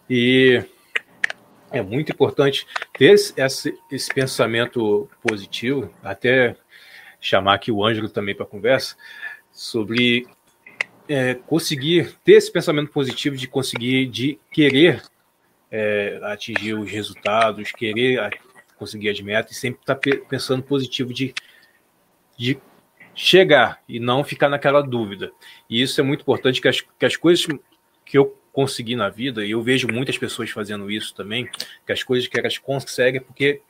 [0.10, 0.64] E
[1.72, 6.56] é muito importante ter esse, esse pensamento positivo, até
[7.20, 8.96] chamar aqui o Ângelo também para conversa,
[9.52, 10.28] sobre
[11.08, 15.02] é, conseguir ter esse pensamento positivo de conseguir, de querer
[15.72, 18.20] é, atingir os resultados, querer
[18.78, 21.34] conseguir as metas e sempre estar tá pensando positivo de,
[22.38, 22.60] de
[23.16, 25.32] chegar e não ficar naquela dúvida.
[25.70, 27.46] E isso é muito importante, que as, que as coisas
[28.06, 31.50] que eu consegui na vida, e eu vejo muitas pessoas fazendo isso também,
[31.86, 33.62] que as coisas que elas conseguem porque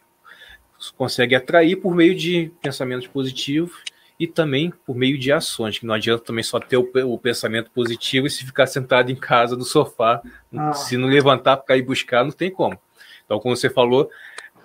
[0.98, 3.82] conseguem atrair por meio de pensamentos positivos
[4.20, 7.72] e também por meio de ações, que não adianta também só ter o, o pensamento
[7.72, 10.22] positivo e se ficar sentado em casa no sofá,
[10.54, 10.74] ah.
[10.74, 12.78] se não levantar para ir buscar, não tem como.
[13.26, 14.10] Então, como você falou,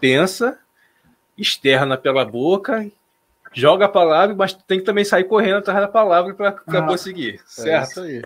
[0.00, 0.58] pensa,
[1.36, 2.90] externa pela boca
[3.52, 7.40] joga a palavra, mas tem que também sair correndo atrás da palavra para ah, conseguir,
[7.46, 7.70] certo?
[7.70, 8.22] É isso aí.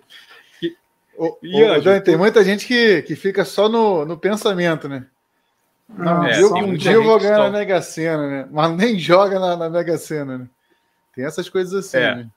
[0.62, 0.76] E,
[1.16, 5.06] o, e o, Dani, tem muita gente que, que fica só no, no pensamento, né?
[5.88, 8.48] Não, é, um dia, um dia eu vou ganhar na Mega Sena, né?
[8.50, 10.46] Mas nem joga na, na Mega Sena, né?
[11.14, 12.14] Tem essas coisas assim, é.
[12.14, 12.28] né?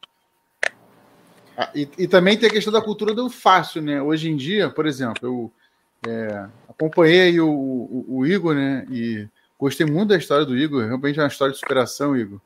[1.58, 4.02] Ah, e, e, também tem a questão da cultura do fácil, né?
[4.02, 8.86] Hoje em dia, por exemplo, eu, É, acompanhei o, o, o, Igor, né?
[8.92, 10.86] E gostei muito da história do Igor.
[10.86, 12.40] Realmente é uma história de superação, Igor.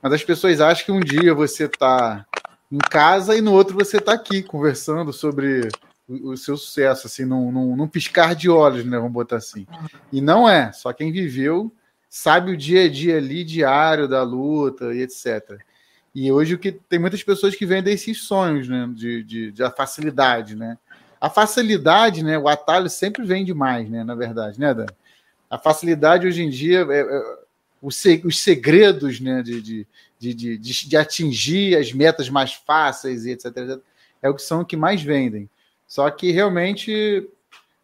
[0.00, 2.24] Mas as pessoas acham que um dia você está
[2.70, 5.68] em casa e no outro você está aqui conversando sobre
[6.08, 8.96] o, o, seu sucesso, assim, num, num, num piscar de olhos, né?
[8.96, 9.66] Vamos botar assim.
[10.12, 10.72] E não é.
[10.72, 11.72] Só quem viveu
[12.08, 15.60] sabe o dia a dia ali, diário da luta e etc.
[16.14, 18.88] E hoje o que tem muitas pessoas que vendem esses sonhos, né?
[18.94, 20.78] De, de, de facilidade, né?
[21.20, 22.38] A facilidade, né?
[22.38, 24.02] O atalho sempre vem demais, né?
[24.02, 24.86] Na verdade, né, Dan?
[25.50, 27.38] A facilidade hoje em dia, é, é,
[27.82, 27.96] os,
[28.38, 29.42] segredos, né?
[29.42, 29.86] De, de,
[30.18, 33.80] de, de, de atingir as metas mais fáceis e etc, etc.
[34.22, 35.48] É o que são que mais vendem.
[35.86, 37.28] Só que realmente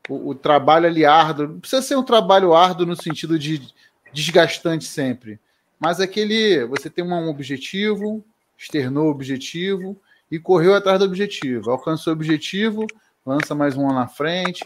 [0.08, 3.60] o, o trabalho ali árduo, não precisa ser um trabalho árduo no sentido de
[4.12, 5.38] desgastante sempre,
[5.78, 8.24] mas aquele você tem um objetivo,
[8.56, 12.86] externou o objetivo e correu atrás do objetivo, alcançou o objetivo,
[13.26, 14.64] lança mais um na frente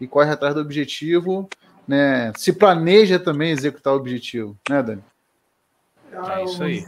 [0.00, 1.48] e corre atrás do objetivo,
[1.86, 2.32] né?
[2.36, 5.04] Se planeja também executar o objetivo, né, Dani?
[6.10, 6.86] É isso aí.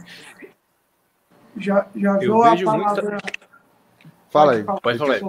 [1.55, 3.11] Já, já viu a palavra.
[3.11, 3.31] Muita...
[4.29, 4.63] Fala aí.
[4.63, 5.19] Pode falar.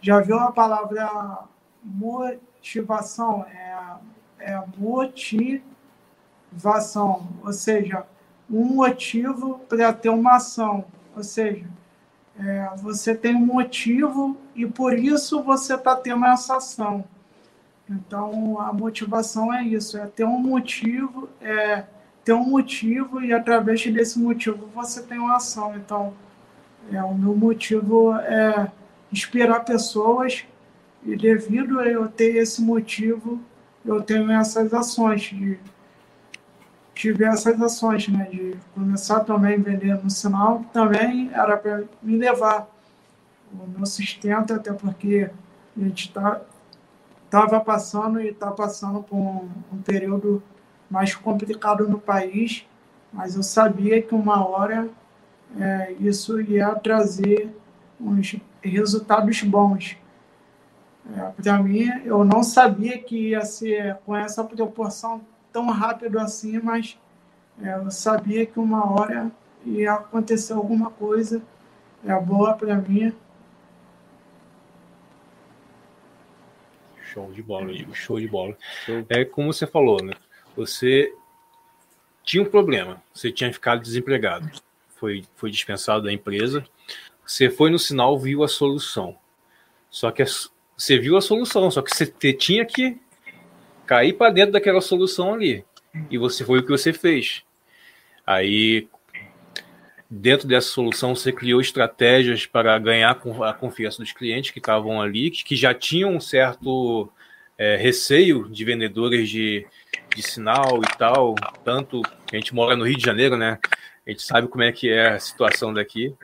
[0.00, 1.44] Já viu a palavra
[1.82, 3.46] motivação?
[3.46, 3.94] É,
[4.40, 5.62] é motivação,
[7.42, 8.04] ou seja,
[8.50, 10.84] um motivo para ter uma ação.
[11.16, 11.64] Ou seja,
[12.38, 17.04] é, você tem um motivo e por isso você está tendo essa ação.
[17.88, 21.84] Então, a motivação é isso, é ter um motivo, é
[22.24, 25.76] ter um motivo e através desse motivo você tem uma ação.
[25.76, 26.14] Então,
[26.90, 28.70] é, o meu motivo é
[29.12, 30.44] inspirar pessoas
[31.04, 33.40] e devido a eu ter esse motivo,
[33.84, 35.58] eu tenho essas ações de
[36.94, 42.16] tive essas ações, né, de começar também vendendo no sinal, que também era para me
[42.16, 42.68] levar
[43.52, 45.30] o meu sustento, até porque
[45.76, 46.40] a gente tá,
[47.24, 50.42] estava passando e está passando por um, um, período
[50.88, 52.64] mais complicado no país,
[53.12, 54.88] mas eu sabia que uma hora
[55.58, 57.54] é, isso ia trazer
[58.00, 59.96] uns resultados bons.
[61.16, 65.20] É, para mim, eu não sabia que ia ser com essa proporção
[65.54, 66.98] tão rápido assim, mas
[67.62, 69.30] é, eu sabia que uma hora
[69.64, 71.40] ia acontecer alguma coisa
[72.04, 73.14] é boa para mim.
[77.00, 78.56] Show de bola, Igor, show de bola.
[79.08, 80.14] É como você falou, né?
[80.56, 81.14] Você
[82.24, 84.50] tinha um problema, você tinha ficado desempregado,
[84.96, 86.64] foi, foi dispensado da empresa,
[87.24, 89.16] você foi no sinal, viu a solução.
[89.88, 90.24] Só que
[90.76, 93.00] você viu a solução, só que você tinha que
[93.86, 95.64] cair para dentro daquela solução ali.
[96.10, 97.42] E você foi o que você fez.
[98.26, 98.88] Aí,
[100.10, 105.30] dentro dessa solução, você criou estratégias para ganhar a confiança dos clientes que estavam ali,
[105.30, 107.10] que já tinham um certo
[107.56, 109.66] é, receio de vendedores de,
[110.14, 111.34] de sinal e tal.
[111.64, 113.58] Tanto a gente mora no Rio de Janeiro, né?
[114.06, 116.14] A gente sabe como é que é a situação daqui.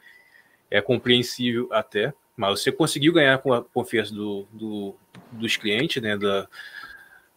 [0.71, 2.13] É compreensível até.
[2.37, 4.95] Mas você conseguiu ganhar com a confiança do, do
[5.33, 6.17] dos clientes, né?
[6.17, 6.49] Da,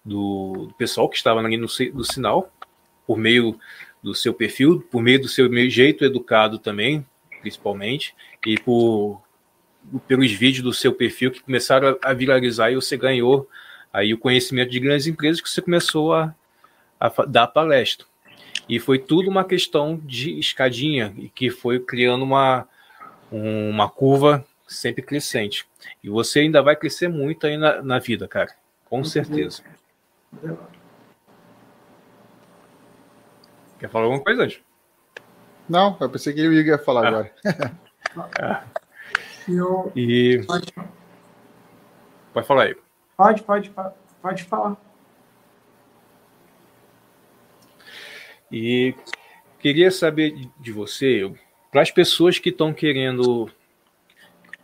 [0.03, 2.51] do, do pessoal que estava ali no, no sinal,
[3.05, 3.57] por meio
[4.01, 7.05] do seu perfil, por meio do seu jeito educado também,
[7.41, 8.13] principalmente,
[8.45, 9.21] e por
[10.07, 13.49] pelos vídeos do seu perfil que começaram a, viralizar e você ganhou
[13.91, 16.33] aí o conhecimento de grandes empresas que você começou a,
[16.99, 18.05] a dar palestra.
[18.67, 22.67] E foi tudo uma questão de escadinha, e que foi criando uma,
[23.29, 25.65] uma curva sempre crescente.
[26.01, 28.51] E você ainda vai crescer muito aí na, na vida, cara.
[28.85, 29.63] Com certeza.
[33.79, 34.61] Quer falar alguma coisa, Anjo?
[35.67, 37.07] Não, eu pensei que o Igor ia falar ah.
[37.07, 37.35] agora.
[38.41, 38.63] ah.
[39.47, 39.91] eu...
[39.95, 40.43] E...
[40.45, 40.73] Pode...
[42.33, 42.75] pode falar aí.
[43.15, 43.71] Pode, pode,
[44.21, 44.77] pode falar.
[48.51, 48.93] E
[49.59, 51.33] queria saber de você,
[51.71, 53.49] para as pessoas que estão querendo,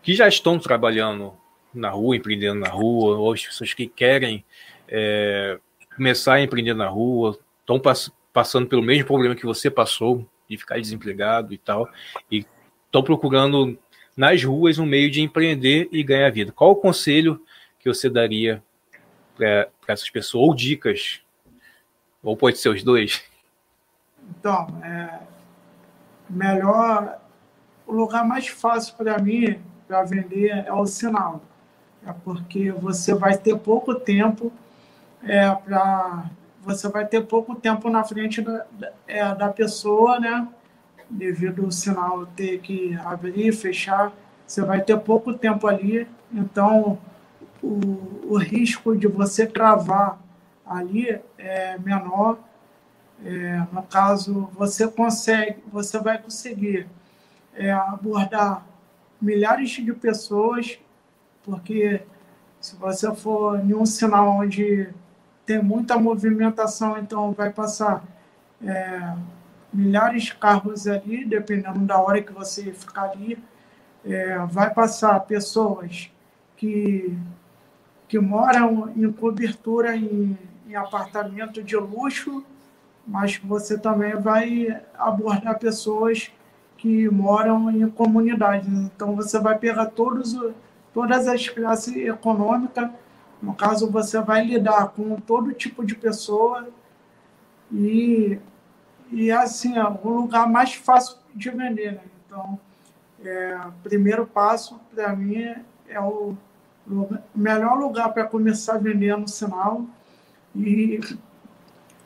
[0.02, 1.34] que já estão trabalhando
[1.74, 4.46] na rua, empreendendo na rua, ou as pessoas que querem
[4.90, 5.60] é,
[5.96, 10.58] começar a empreender na rua, estão pass passando pelo mesmo problema que você passou, de
[10.58, 11.90] ficar desempregado e tal,
[12.32, 12.46] e
[12.86, 13.78] estão procurando
[14.16, 16.52] nas ruas um meio de empreender e ganhar vida.
[16.52, 17.42] Qual o conselho
[17.80, 18.64] que você daria
[19.36, 21.22] para essas pessoas, ou dicas?
[22.22, 23.24] Ou pode ser os dois?
[24.30, 25.20] Então, é,
[26.30, 27.20] melhor,
[27.88, 31.42] o lugar mais fácil para mim para vender é o sinal.
[32.06, 34.52] É porque você vai ter pouco tempo
[35.24, 36.30] é, para
[36.62, 38.66] você vai ter pouco tempo na frente da,
[39.08, 40.48] é, da pessoa, né?
[41.10, 44.12] Devido ao sinal ter que abrir, fechar,
[44.46, 46.08] você vai ter pouco tempo ali.
[46.32, 47.00] Então,
[47.64, 50.20] o, o risco de você travar
[50.66, 52.38] ali é menor.
[53.26, 56.88] É, no caso, você consegue, você vai conseguir
[57.54, 58.66] é, abordar
[59.22, 60.80] milhares de pessoas,
[61.44, 62.02] porque
[62.62, 64.90] se você for em um sinal onde
[65.50, 68.04] tem muita movimentação, então vai passar
[68.64, 69.16] é,
[69.74, 73.36] milhares de carros ali, dependendo da hora que você ficar ali.
[74.06, 76.12] É, vai passar pessoas
[76.56, 77.18] que,
[78.08, 80.38] que moram em cobertura em,
[80.68, 82.46] em apartamento de luxo,
[83.08, 86.32] mas você também vai abordar pessoas
[86.78, 88.70] que moram em comunidades.
[88.70, 90.40] Então, você vai pegar todos,
[90.94, 92.92] todas as classes econômicas.
[93.42, 96.68] No caso, você vai lidar com todo tipo de pessoa
[97.72, 98.38] e,
[99.12, 101.94] e assim, é o lugar mais fácil de vender.
[101.94, 102.02] Né?
[102.26, 102.60] Então,
[103.24, 105.56] é, primeiro passo, para mim,
[105.88, 106.36] é o
[106.86, 109.86] lugar, melhor lugar para começar a vender no sinal
[110.56, 111.00] e,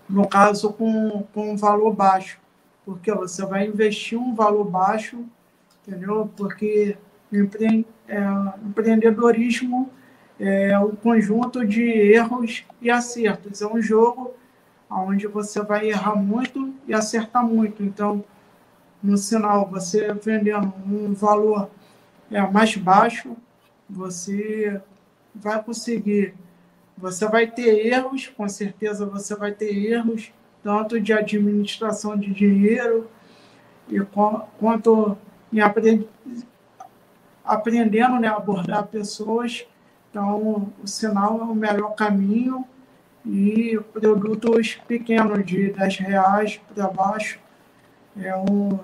[0.07, 2.43] no caso, com, com um valor baixo
[2.85, 5.23] porque você vai investir um valor baixo,
[5.87, 6.29] entendeu?
[6.35, 6.97] Porque
[7.31, 8.19] empre, é,
[8.65, 9.89] empreendedorismo
[10.39, 13.61] é o conjunto de erros e acertos.
[13.61, 14.33] É um jogo
[14.89, 17.83] onde você vai errar muito e acertar muito.
[17.83, 18.23] Então,
[19.01, 21.69] no sinal, você vendendo um valor
[22.31, 23.35] é, mais baixo,
[23.89, 24.81] você
[25.33, 26.33] vai conseguir.
[26.97, 30.31] Você vai ter erros, com certeza você vai ter erros,
[30.63, 33.09] tanto de administração de dinheiro
[33.89, 33.99] e
[34.59, 35.17] quanto
[35.51, 36.07] em aprend,
[37.43, 39.65] aprendendo né, a abordar pessoas.
[40.13, 42.63] Então, o sinal é o melhor caminho
[43.25, 47.39] e produtos pequenos, de 10 reais para baixo,
[48.21, 48.77] é, um,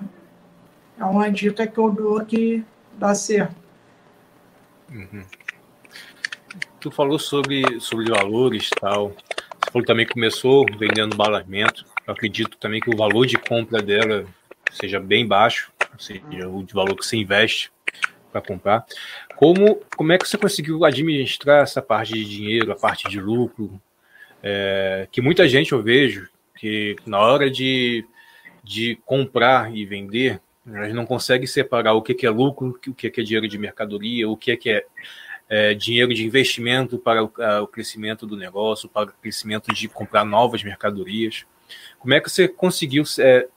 [0.98, 2.66] é uma dica que eu dou que
[2.98, 3.56] dá certo.
[4.90, 5.24] Uhum.
[6.80, 9.14] Tu falou sobre, sobre valores tal
[9.72, 11.86] falou também que começou vendendo balamento.
[12.08, 14.26] Eu acredito também que o valor de compra dela
[14.72, 17.72] seja bem baixo, ou seja, o valor que você investe
[18.32, 18.86] para comprar.
[19.40, 23.82] Como, como é que você conseguiu administrar essa parte de dinheiro, a parte de lucro?
[24.44, 26.28] É, que muita gente eu vejo
[26.58, 28.06] que na hora de,
[28.62, 33.24] de comprar e vender, elas não conseguem separar o que, é lucro, o que, é
[33.24, 34.86] dinheiro de mercadoria, o que, que é
[35.48, 37.32] é, dinheiro de investimento para o,
[37.64, 41.46] o, crescimento do negócio, para o crescimento de comprar novas mercadorias.
[41.98, 43.48] Como é que você conseguiu é,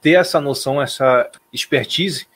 [0.00, 2.28] ter essa noção, essa expertise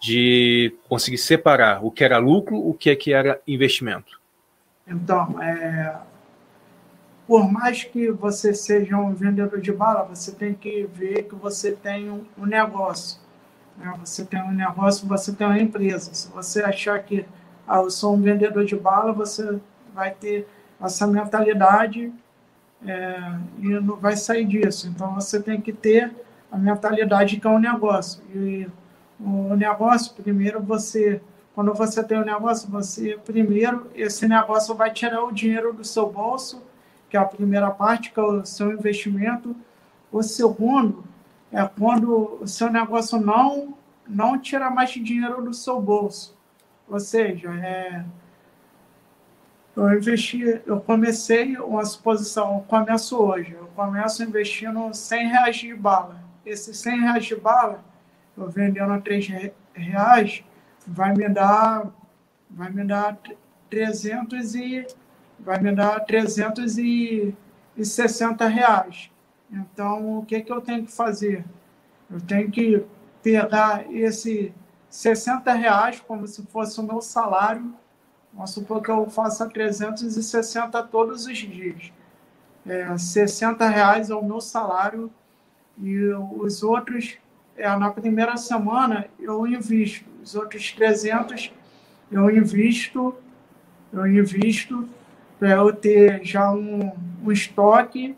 [0.00, 4.20] de conseguir separar o que era lucro, o que, é que era investimento?
[4.86, 5.96] Então, é,
[7.26, 11.72] por mais que você seja um vendedor de bala, você tem que ver que você
[11.72, 13.18] tem um, negócio.
[13.76, 13.92] Né?
[14.04, 16.14] Você tem um negócio, você tem uma empresa.
[16.14, 17.26] Se você achar que
[17.66, 19.58] ah, eu sou um vendedor de bala, você
[19.92, 20.46] vai ter
[20.80, 22.12] essa mentalidade
[22.86, 23.18] é,
[23.58, 24.86] e não vai sair disso.
[24.86, 26.14] Então você tem que ter
[26.52, 28.22] a mentalidade que é um negócio.
[28.32, 28.68] E
[29.18, 31.20] o negócio, primeiro você,
[31.54, 36.10] quando você tem um negócio, você primeiro esse negócio vai tirar o dinheiro do seu
[36.10, 36.62] bolso,
[37.08, 39.56] que é a primeira parte, que é o seu investimento.
[40.12, 41.04] O segundo
[41.50, 43.74] é quando o seu negócio não
[44.08, 46.36] não tira mais dinheiro do seu bolso.
[46.88, 48.04] Ou seja, é,
[49.76, 55.74] eu investi, eu comecei uma exposição, eu começo hoje, eu começo investindo 100 reais de
[55.74, 56.20] bala.
[56.44, 57.84] Esses 100 reais de bala,
[58.36, 60.44] vendendo a 3 reais,
[60.86, 61.90] vai me dar,
[62.50, 63.18] vai me dar
[63.70, 64.86] 300 e,
[65.38, 69.10] vai me dar 360 reais.
[69.50, 71.44] Então, o que, que eu tenho que fazer?
[72.10, 72.84] Eu tenho que
[73.22, 74.52] pegar esse
[74.88, 77.74] 60 reais como se fosse o meu salário.
[78.32, 81.92] Vamos supor que eu faça 360 todos os dias.
[82.66, 85.10] É, 60 reais é o meu salário
[85.78, 85.96] e
[86.38, 87.18] os outros,
[87.56, 90.04] é, na primeira semana, eu invisto.
[90.22, 91.52] Os outros 300
[92.10, 93.14] eu invisto,
[93.92, 94.88] eu invisto
[95.38, 96.92] para eu ter já um,
[97.22, 98.16] um estoque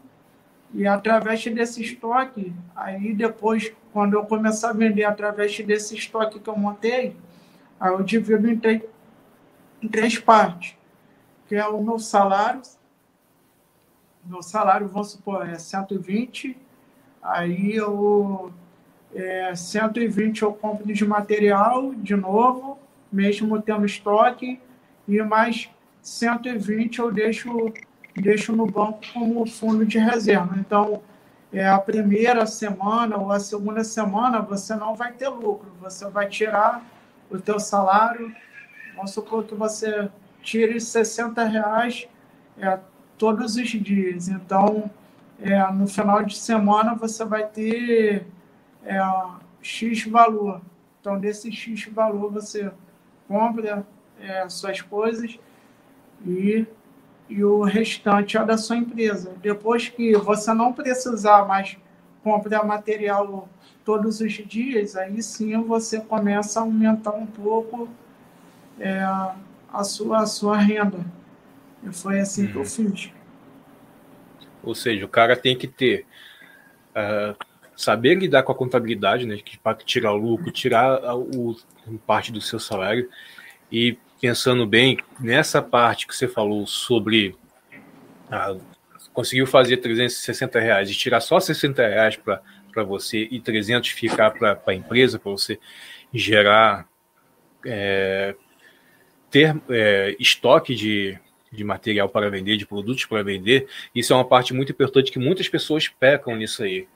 [0.74, 6.48] e através desse estoque, aí depois, quando eu começar a vender através desse estoque que
[6.48, 7.16] eu montei,
[7.80, 8.82] aí eu divido em três,
[9.82, 10.76] em três partes,
[11.46, 12.60] que é o meu salário.
[14.24, 16.54] Meu salário, vamos supor, é 120,
[17.22, 18.52] aí eu
[19.14, 22.78] é, 120 eu compro de material de novo,
[23.10, 24.60] mesmo tendo estoque,
[25.06, 25.70] e mais
[26.02, 27.72] 120 eu deixo
[28.20, 30.56] deixo no banco como fundo de reserva.
[30.58, 31.02] Então,
[31.52, 36.28] é, a primeira semana ou a segunda semana você não vai ter lucro, você vai
[36.28, 36.84] tirar
[37.30, 38.34] o teu salário,
[38.94, 40.10] vamos supor que você
[40.42, 42.08] tire 60 reais
[42.58, 42.78] é,
[43.16, 44.28] todos os dias.
[44.28, 44.90] Então,
[45.40, 48.26] é, no final de semana você vai ter
[48.84, 48.98] é,
[49.62, 50.60] X valor.
[51.00, 52.70] Então, desse X valor você
[53.26, 53.86] compra
[54.20, 55.38] é, suas coisas
[56.26, 56.66] e,
[57.28, 59.34] e o restante é da sua empresa.
[59.40, 61.76] Depois que você não precisar mais
[62.22, 63.48] comprar material
[63.84, 67.88] todos os dias, aí sim você começa a aumentar um pouco
[68.78, 69.00] é,
[69.72, 71.04] a, sua, a sua renda.
[71.82, 72.48] E foi assim uhum.
[72.50, 72.66] que eu uhum.
[72.66, 73.12] fiz.
[74.62, 76.04] Ou seja, o cara tem que ter
[76.90, 77.36] uh,
[77.78, 79.38] saber lidar com a contabilidade, né?
[79.62, 81.56] Para tirar o lucro, tirar o,
[82.04, 83.08] parte do seu salário
[83.70, 87.36] e pensando bem nessa parte que você falou sobre
[88.32, 88.60] uh,
[89.12, 94.60] conseguiu fazer 360 reais e tirar só 60 reais para você e 300 ficar para
[94.66, 95.60] a empresa para você
[96.12, 96.88] gerar
[97.64, 98.34] é,
[99.30, 101.16] ter é, estoque de,
[101.52, 105.18] de material para vender, de produtos para vender, isso é uma parte muito importante que
[105.18, 106.88] muitas pessoas pecam nisso aí.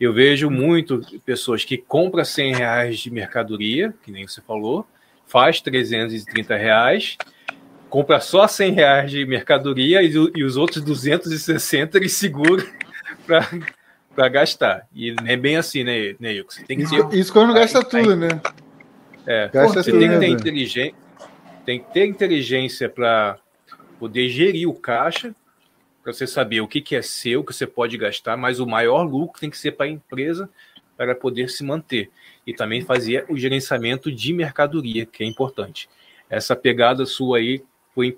[0.00, 4.86] Eu vejo muito pessoas que compram 100 reais de mercadoria, que nem você falou,
[5.26, 7.16] faz 330 reais,
[7.88, 12.64] compra só 100 reais de mercadoria e, e os outros 260 ele segura
[13.26, 14.86] para gastar.
[14.94, 16.50] E não é bem assim, né, Neilton?
[16.50, 18.28] Você tem que ter, isso quando gasta tudo, né?
[19.26, 20.94] É, gasta você tudo, tem que ter inteligência,
[21.64, 23.38] tem que ter inteligência para
[23.98, 25.34] poder gerir o caixa,
[26.06, 29.02] para você saber o que, que é seu, que você pode gastar, mas o maior
[29.02, 30.48] lucro tem que ser para a empresa
[30.96, 32.12] para poder se manter.
[32.46, 35.90] E também fazer o gerenciamento de mercadoria, que é importante.
[36.30, 37.60] Essa pegada sua aí
[37.92, 38.16] foi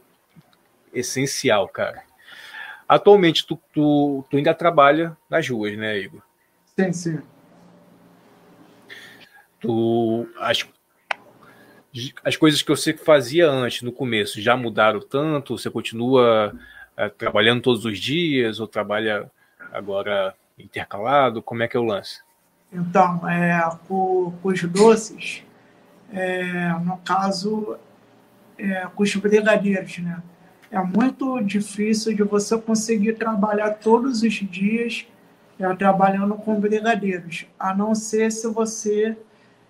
[0.92, 2.02] essencial, cara.
[2.86, 6.20] Atualmente, tu, tu, tu ainda trabalha nas ruas, né, Igor?
[6.78, 7.22] Sim, sim.
[9.60, 10.68] Tu, as,
[12.22, 15.56] as coisas que você fazia antes, no começo, já mudaram tanto?
[15.56, 16.54] Você continua
[16.98, 19.30] é, trabalhando todos os dias ou trabalha
[19.72, 21.40] agora intercalado?
[21.40, 22.20] Como é que é o lance?
[22.72, 25.44] Então, é, com, os doces,
[26.12, 27.78] é, no caso,
[28.58, 30.20] é, com os brigadeiros, né?
[30.70, 35.06] É muito difícil de você conseguir trabalhar todos os dias
[35.58, 39.16] é, trabalhando com brigadeiros, a não ser se você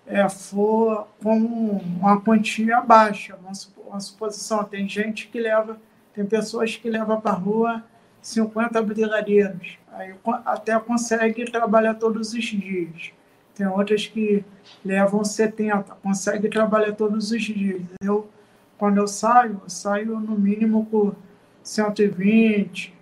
[0.04, 3.38] é, for com uma quantia baixa,
[3.86, 4.64] uma suposição.
[4.64, 5.78] Tem gente que leva,
[6.18, 7.84] tem pessoas que levam para a rua
[8.20, 10.12] 50 brigadeiros, aí
[10.44, 13.12] até consegue trabalhar todos os dias.
[13.54, 14.44] Tem outras que
[14.84, 17.82] levam 70, consegue trabalhar todos os dias.
[18.02, 18.28] Eu,
[18.76, 21.14] quando eu saio, eu saio no mínimo por
[21.62, 22.92] 120,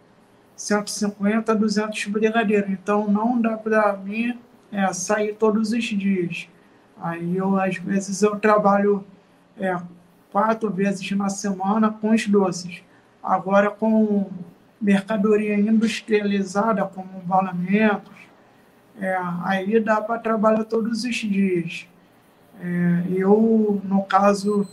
[0.54, 2.68] 150, 200 brigadeiros.
[2.70, 4.38] Então não dá para mim
[4.70, 6.50] é, sair todos os dias.
[7.00, 9.02] Aí eu, às vezes, eu trabalho
[9.58, 9.74] é,
[10.30, 12.82] quatro vezes na semana com os doces.
[13.26, 14.30] Agora com
[14.80, 18.14] mercadoria industrializada, como embalamentos,
[19.00, 21.88] é, aí dá para trabalhar todos os dias.
[22.60, 24.68] É, eu, no caso,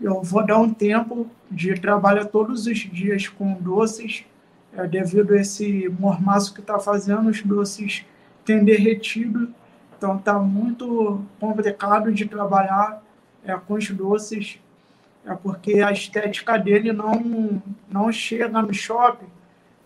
[0.00, 4.24] eu vou dar um tempo de trabalhar todos os dias com doces,
[4.72, 8.04] é, devido a esse mormaço que está fazendo, os doces
[8.44, 9.52] têm derretido
[9.98, 13.02] então está muito complicado de trabalhar
[13.44, 14.60] é, com os doces,
[15.28, 19.26] é porque a estética dele não, não chega no shopping.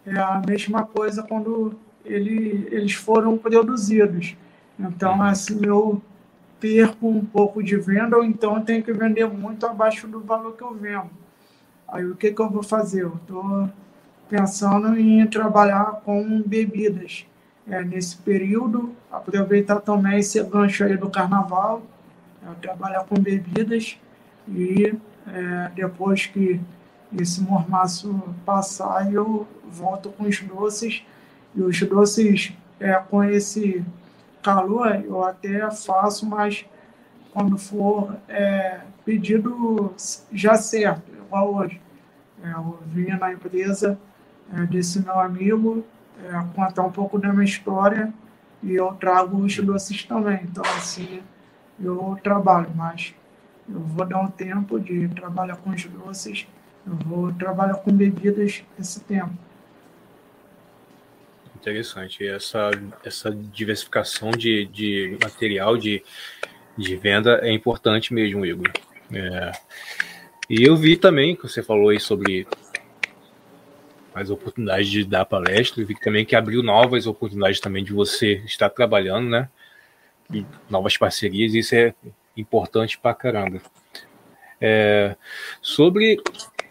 [0.06, 1.74] É a mesma coisa quando
[2.04, 4.36] ele, eles foram produzidos.
[4.78, 5.22] Então, uhum.
[5.22, 6.00] assim, eu
[6.60, 10.56] perco um pouco de venda, ou então eu tenho que vender muito abaixo do valor
[10.56, 11.10] que eu vendo.
[11.88, 13.02] Aí o que, que eu vou fazer?
[13.02, 13.68] Eu estou
[14.28, 17.26] pensando em trabalhar com bebidas
[17.66, 21.82] é, nesse período, aproveitar também esse gancho aí do carnaval,
[22.46, 23.98] é, trabalhar com bebidas
[24.48, 24.94] e
[25.26, 26.60] é, depois que
[27.18, 31.04] esse mormaço passar, eu volto com os doces.
[31.54, 33.84] E os doces, é, com esse
[34.42, 36.64] calor, eu até faço, mas
[37.32, 39.94] quando for é, pedido
[40.32, 41.80] já certo, igual hoje.
[42.42, 43.98] É, eu vim na empresa
[44.52, 45.84] é, desse meu amigo,
[46.24, 48.12] é, contar um pouco da minha história
[48.62, 50.40] e eu trago os doces também.
[50.44, 51.22] Então, assim,
[51.80, 53.14] eu trabalho, mas
[53.72, 56.46] eu vou dar um tempo de trabalhar com os doces,
[56.86, 59.32] eu vou trabalhar com bebidas esse tempo.
[61.56, 62.26] Interessante.
[62.26, 62.70] Essa,
[63.04, 66.02] essa diversificação de, de material de,
[66.76, 68.70] de venda é importante mesmo, Igor.
[69.12, 69.52] É.
[70.50, 72.46] E eu vi também que você falou aí sobre
[74.14, 78.42] mais oportunidade de dar palestra, e vi também que abriu novas oportunidades também de você
[78.44, 79.48] estar trabalhando, né?
[80.32, 81.94] E novas parcerias, isso é
[82.36, 83.60] importante pra caramba.
[84.60, 85.16] É,
[85.60, 86.22] sobre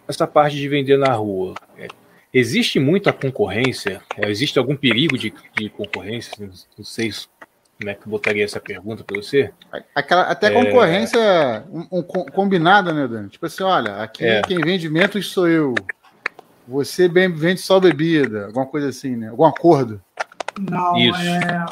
[0.08, 1.88] essa parte de vender na rua, é,
[2.34, 4.02] existe muita concorrência?
[4.18, 6.34] É, existe algum perigo de, de concorrência?
[6.78, 7.12] Não sei
[7.78, 9.52] como é que eu botaria essa pergunta para você.
[9.96, 10.52] Aquela, até é...
[10.52, 11.20] concorrência
[11.72, 13.30] um, um, combinada, né, Dani?
[13.30, 14.42] Tipo assim, olha, aqui é.
[14.44, 15.74] quem vende mentos sou eu.
[16.68, 19.30] Você bem vende só bebida, alguma coisa assim, né?
[19.30, 20.02] Algum acordo.
[20.60, 21.20] Não, isso.
[21.20, 21.66] é.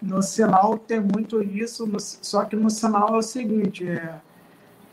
[0.00, 4.20] No sinal tem muito isso, no, só que no sinal é o seguinte, é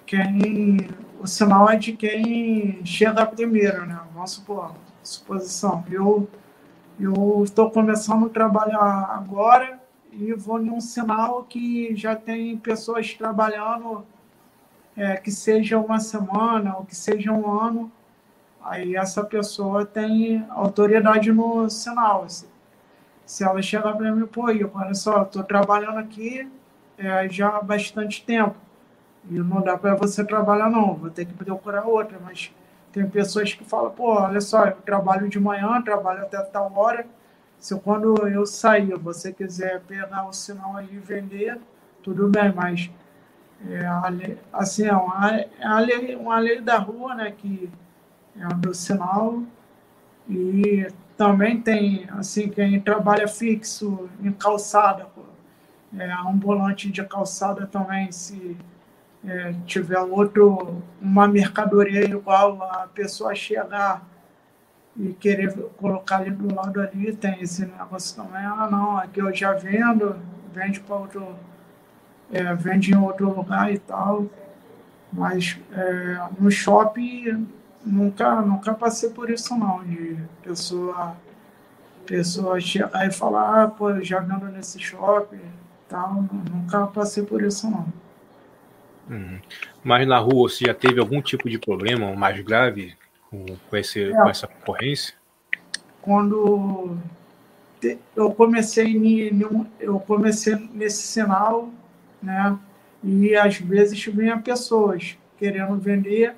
[0.06, 0.90] quem
[1.20, 4.00] o sinal é de quem chega primeiro, né?
[4.14, 5.84] Vamos supor, suposição.
[7.00, 9.80] Eu estou começando a trabalhar agora
[10.12, 14.06] e vou num sinal que já tem pessoas trabalhando
[14.96, 17.92] é, que seja uma semana ou que seja um ano.
[18.64, 22.26] Aí essa pessoa tem autoridade no sinal.
[23.26, 26.50] Se ela chegar para mim, pô, eu, olha só, estou trabalhando aqui
[26.98, 28.56] é, já há bastante tempo
[29.30, 32.20] e não dá para você trabalhar, não, vou ter que procurar outra.
[32.24, 32.54] Mas
[32.92, 37.06] tem pessoas que falam, pô, olha só, eu trabalho de manhã, trabalho até tal hora.
[37.58, 41.60] Se quando eu sair, você quiser pegar o sinal aí e vender,
[42.04, 42.92] tudo bem, mas
[43.68, 43.86] é
[44.54, 47.70] assim, é uma, é uma, lei, uma lei da rua, né, que
[48.40, 49.42] é do sinal.
[50.30, 50.88] E
[51.18, 55.08] também tem, assim, quem trabalha fixo em calçada,
[55.98, 58.58] é, ambulante de calçada também, se
[59.26, 64.06] é, tiver outro, uma mercadoria igual, a pessoa chegar
[64.98, 69.34] e querer colocar ali do lado ali, tem esse negócio também, ah não, aqui eu
[69.34, 70.16] já vendo,
[70.54, 71.36] vende para outro,
[72.32, 74.26] é, vende em outro lugar e tal.
[75.12, 77.48] Mas é, no shopping
[77.86, 81.16] nunca, nunca passei por isso não, de pessoa,
[82.06, 85.40] pessoa chegar e falar, ah, pô, eu já vendo nesse shopping
[85.88, 87.86] tal, nunca passei por isso não.
[89.10, 89.40] Uhum.
[89.84, 92.96] Mas na rua você já teve algum tipo de problema mais grave
[93.30, 94.12] com, com, esse, é.
[94.12, 95.14] com essa concorrência?
[96.02, 96.98] Quando
[98.16, 99.32] eu comecei
[99.80, 101.70] eu comecei nesse sinal,
[102.22, 102.58] né?
[103.04, 106.36] E às vezes vinha pessoas querendo vender,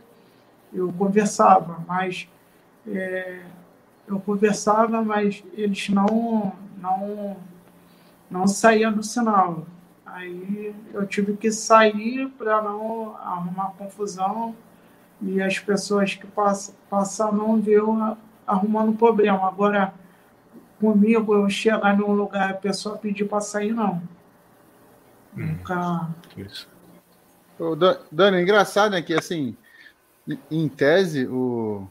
[0.77, 2.27] eu conversava, mas
[2.87, 3.41] é,
[4.07, 7.37] eu conversava, mas eles não não
[8.29, 9.65] não saíam do sinal.
[10.05, 14.55] Aí eu tive que sair para não arrumar confusão
[15.21, 17.81] e as pessoas que passam, passam não ver
[18.45, 19.47] arrumando problema.
[19.47, 19.93] Agora,
[20.79, 24.01] comigo, eu chegar num lugar e a pessoa pedir para sair, não.
[25.35, 26.09] Hum, Nunca.
[26.35, 26.69] Isso.
[28.11, 29.57] Dani, é engraçado né, que, assim,
[30.51, 31.87] em tese, o...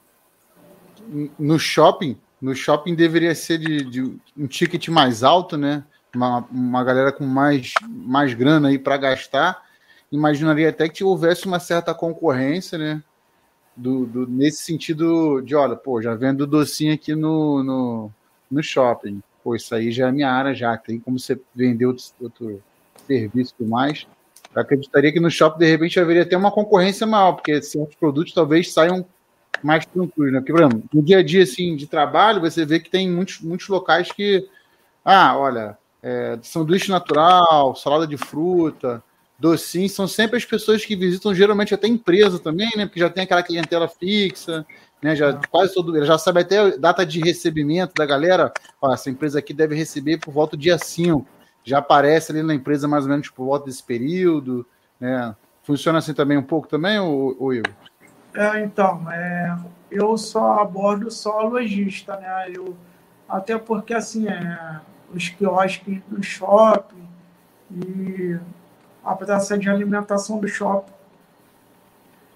[1.38, 4.02] no shopping, no shopping deveria ser de, de
[4.36, 5.84] um ticket mais alto, né?
[6.16, 9.62] uma, uma galera com mais, mais grana aí para gastar,
[10.10, 13.02] imaginaria até que houvesse uma certa concorrência, né?
[13.76, 18.10] Do, do, nesse sentido de, olha, pô, já vendo docinho aqui no, no,
[18.50, 19.22] no shopping.
[19.44, 22.62] Pô, isso aí já é minha área, já tem como você vender outro, outro
[23.06, 24.06] serviço e mais.
[24.56, 28.32] Eu acreditaria que no shopping, de repente, haveria até uma concorrência maior, porque certos produtos
[28.32, 29.04] talvez saiam
[29.62, 30.40] mais tranquilos, né?
[30.40, 33.40] Porque, por exemplo, no dia a dia, assim, de trabalho, você vê que tem muitos,
[33.40, 34.48] muitos locais que,
[35.04, 39.02] ah, olha, é, sanduíche natural, salada de fruta,
[39.38, 42.86] docinho, são sempre as pessoas que visitam, geralmente até empresa também, né?
[42.86, 44.66] Porque já tem aquela clientela fixa,
[45.02, 45.14] né?
[45.14, 48.50] Já quase todo, já sabe até data de recebimento da galera.
[48.80, 51.35] Ó, essa empresa aqui deve receber por volta do dia 5.
[51.66, 54.64] Já aparece ali na empresa mais ou menos por volta desse período,
[55.00, 55.34] né?
[55.64, 57.74] Funciona assim também um pouco também, ou, ou Igor?
[58.32, 59.58] É, então, é,
[59.90, 62.52] eu só abordo só lojista, né?
[62.54, 62.76] Eu,
[63.28, 64.80] até porque assim, é,
[65.12, 67.08] os quiosques do shopping
[67.68, 68.38] e
[69.04, 70.92] a praça de alimentação do shopping.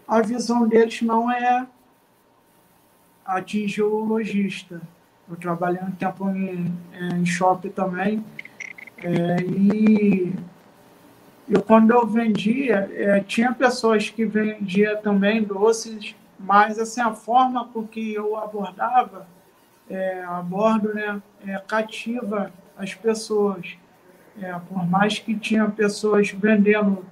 [0.09, 1.69] A visão deles não é
[3.25, 4.81] atingir o lojista.
[5.29, 6.77] Eu trabalhei um tempo em,
[7.15, 8.25] em shopping também.
[9.03, 10.35] É, e
[11.49, 17.67] eu, quando eu vendia, é, tinha pessoas que vendiam também doces, mas assim, a forma
[17.69, 19.27] com que eu abordava,
[19.89, 23.77] é, abordo, né, é, cativa as pessoas.
[24.41, 27.05] É, por mais que tinha pessoas vendendo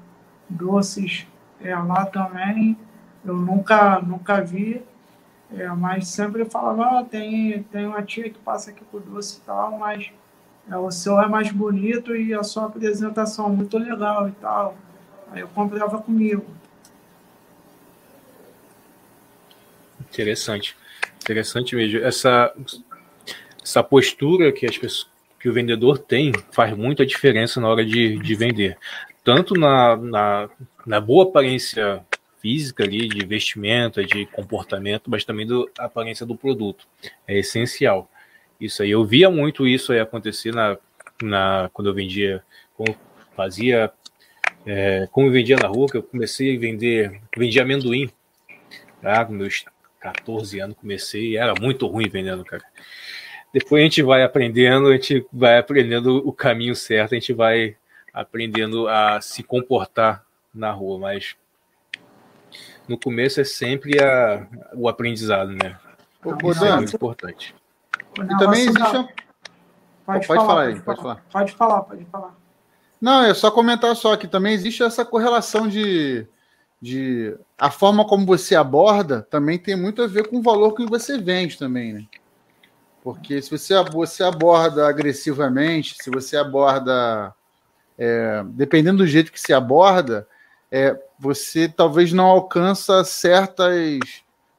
[0.49, 1.27] doces
[1.61, 2.77] é, lá também,
[3.25, 4.83] eu nunca, nunca vi,
[5.79, 9.79] mas sempre falava, ah, tem, tem uma tia que passa aqui com doce e tal,
[9.79, 10.11] mas
[10.71, 14.77] é, o seu é mais bonito e a sua apresentação é muito legal e tal.
[15.31, 16.47] Aí eu comprava comigo.
[20.01, 20.77] Interessante.
[21.21, 22.01] Interessante mesmo.
[22.01, 22.53] Essa,
[23.63, 25.09] essa postura que as pessoas
[25.39, 28.77] que o vendedor tem faz muita diferença na hora de, de vender.
[29.23, 30.51] Tanto na, na,
[30.85, 32.05] na boa aparência
[32.41, 36.87] física ali, de vestimenta, de comportamento, mas também da aparência do produto.
[37.27, 38.11] É essencial.
[38.61, 40.77] Isso aí, eu via muito isso aí acontecer na,
[41.23, 42.43] na, quando eu vendia,
[42.77, 42.97] quando
[43.37, 43.93] fazia,
[44.67, 48.11] é, como eu vendia na rua, que eu comecei a vender, vendia amendoim,
[49.01, 49.25] tá?
[49.25, 49.65] com meus
[50.01, 52.65] 14 anos comecei, era muito ruim vendendo, cara.
[53.53, 57.77] Depois a gente vai aprendendo, a gente vai aprendendo o caminho certo, a gente vai
[58.13, 61.37] aprendendo a se comportar na rua, mas
[62.89, 65.79] no começo é sempre a, o aprendizado, né?
[66.51, 67.55] Isso é muito importante.
[68.19, 68.79] E também existe.
[68.81, 69.15] Pode,
[70.05, 71.25] pode, falar, falar aí, pode falar.
[71.31, 72.35] Pode falar, pode falar.
[73.01, 76.27] Não, é só comentar só que também existe essa correlação de,
[76.81, 80.85] de a forma como você aborda também tem muito a ver com o valor que
[80.87, 82.07] você vende também, né?
[83.03, 87.33] Porque se você, você aborda agressivamente, se você aborda
[87.97, 90.27] é, dependendo do jeito que se aborda,
[90.71, 94.01] é, você talvez não alcança certas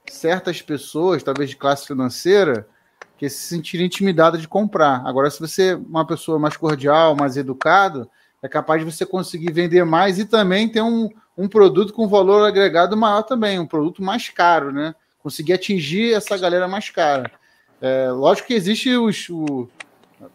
[0.09, 2.67] certas pessoas, talvez de classe financeira,
[3.19, 5.03] que se sentirem intimidadas de comprar.
[5.05, 8.09] Agora, se você é uma pessoa mais cordial, mais educado,
[8.41, 12.47] é capaz de você conseguir vender mais e também ter um, um produto com valor
[12.47, 14.95] agregado maior também, um produto mais caro, né?
[15.21, 17.29] Conseguir atingir essa galera mais cara.
[17.81, 19.67] É, lógico que existe os, o,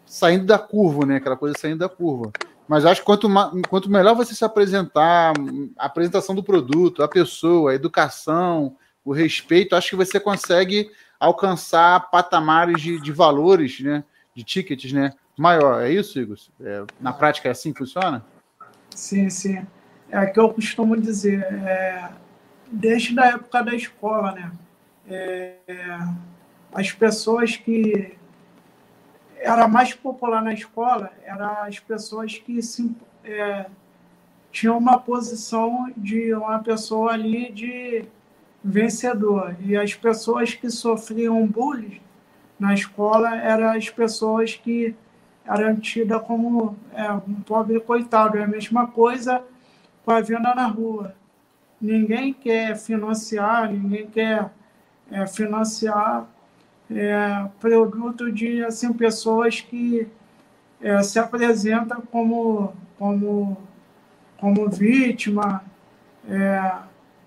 [0.05, 1.15] saindo da curva, né?
[1.15, 2.31] Aquela coisa saindo da curva.
[2.67, 3.27] Mas acho que quanto,
[3.67, 5.33] quanto melhor você se apresentar,
[5.75, 10.91] a apresentação do produto, a pessoa, a educação, o respeito, acho que você consegue
[11.25, 14.03] alcançar patamares de, de valores, né?
[14.33, 15.13] De tickets, né?
[15.37, 15.83] Maior.
[15.83, 16.37] É isso, Igor?
[16.61, 18.23] É, na prática é assim que funciona?
[18.93, 19.65] Sim, sim.
[20.09, 22.09] É que eu costumo dizer, é,
[22.71, 24.51] desde a época da escola, né?
[25.07, 25.55] É,
[26.73, 28.17] as pessoas que
[29.37, 33.65] era mais popular na escola eram as pessoas que se, é,
[34.51, 38.05] tinham uma posição de uma pessoa ali de
[38.65, 39.55] vencedor.
[39.59, 42.01] E as pessoas que sofriam bullying
[42.59, 44.95] na escola eram as pessoas que
[45.45, 48.37] eram tidas como é, um pobre coitado.
[48.37, 49.43] É a mesma coisa
[50.03, 51.13] com a venda na rua.
[51.79, 54.49] Ninguém quer financiar, ninguém quer
[55.11, 56.27] é, financiar
[56.89, 60.07] é, produto de assim, pessoas que
[60.81, 63.57] é, se apresentam como, como,
[64.39, 65.63] como vítima,
[66.27, 66.71] é,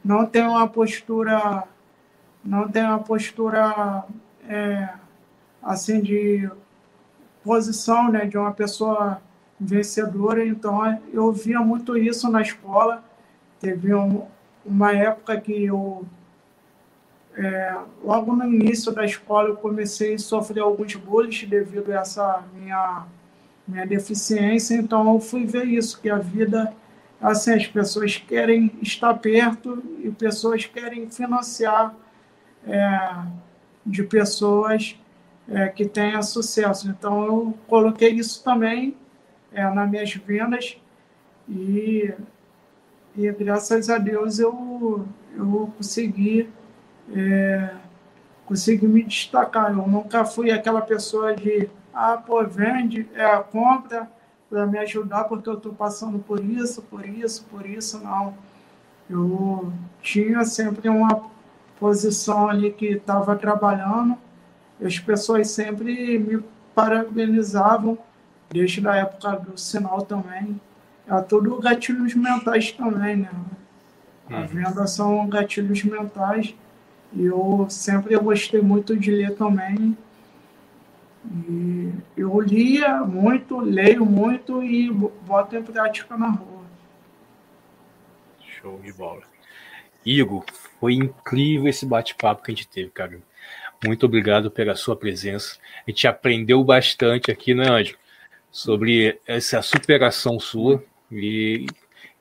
[0.05, 1.65] não tem uma postura,
[2.45, 4.05] não tem uma postura
[4.49, 4.89] é,
[5.63, 6.49] assim de
[7.45, 9.21] posição né, de uma pessoa
[9.59, 10.45] vencedora.
[10.47, 13.03] Então eu via muito isso na escola.
[13.61, 14.27] Teve um,
[14.65, 16.07] uma época que eu
[17.37, 22.43] é, logo no início da escola eu comecei a sofrer alguns bullying devido a essa
[22.53, 23.07] minha
[23.69, 26.73] minha deficiência, então eu fui ver isso que a vida
[27.21, 31.95] assim, as pessoas querem estar perto e pessoas querem financiar
[32.66, 32.99] é,
[33.85, 34.99] de pessoas
[35.49, 36.89] é, que tenham sucesso.
[36.89, 38.97] Então, eu coloquei isso também
[39.53, 40.77] é, nas minhas vendas
[41.49, 42.12] e,
[43.16, 46.49] e, graças a Deus, eu, eu consegui,
[47.14, 47.71] é,
[48.45, 49.73] consegui me destacar.
[49.73, 54.11] Eu nunca fui aquela pessoa de, ah, pô, vende, é, compra,
[54.49, 58.35] para me ajudar porque eu estou passando por isso, por isso, por isso, não.
[59.09, 59.73] Eu
[60.03, 61.31] tinha sempre uma
[61.79, 64.17] posição ali que estava trabalhando,
[64.83, 66.43] as pessoas sempre me
[66.75, 67.99] parabenizavam,
[68.51, 70.61] desde a época do sinal também.
[71.07, 73.31] É tudo gatilhos mentais também, né?
[74.31, 74.47] A uhum.
[74.47, 76.55] venda são gatilhos mentais.
[77.13, 79.97] E eu sempre gostei muito de ler também.
[81.31, 86.62] E eu lia muito, leio muito e boto em prática na rua.
[88.41, 89.22] Show de bola.
[90.05, 90.45] Igor,
[90.81, 93.20] foi incrível esse bate-papo que a gente teve, cara.
[93.85, 95.59] Muito obrigado pela sua presença.
[95.87, 97.97] A gente aprendeu bastante aqui, né, Anjo?
[98.51, 100.83] Sobre essa superação sua.
[101.12, 101.66] E,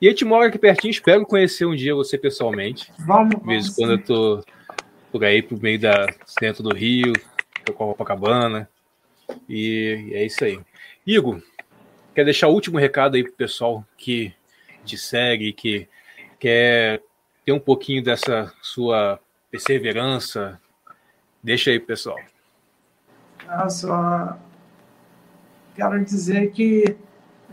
[0.00, 2.92] e a gente mora aqui pertinho, espero conhecer um dia você pessoalmente.
[2.98, 3.46] Vamos, vamos.
[3.46, 4.44] Mesmo quando eu tô
[5.10, 7.12] por aí, pro meio da centro do Rio,
[7.74, 8.68] Copacabana.
[9.48, 10.60] E é isso aí.
[11.06, 11.42] Igor,
[12.14, 14.32] quer deixar o último recado aí pro pessoal que
[14.84, 15.88] te segue, que
[16.38, 17.02] quer
[17.44, 19.20] ter um pouquinho dessa sua
[19.50, 20.60] perseverança?
[21.42, 22.18] Deixa aí, pessoal.
[23.60, 24.38] Eu só
[25.74, 26.96] quero dizer que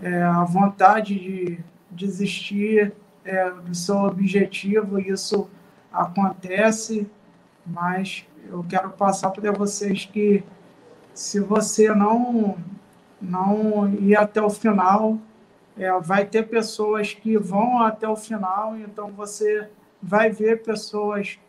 [0.02, 1.60] é, a vontade de
[1.90, 5.50] desistir é, do seu objetivo, isso
[5.92, 7.10] acontece,
[7.66, 10.44] mas eu quero passar para vocês que
[11.16, 12.58] se você não,
[13.22, 15.18] não ir até o final,
[15.78, 19.70] é, vai ter pessoas que vão até o final, então você
[20.02, 21.40] vai ver pessoas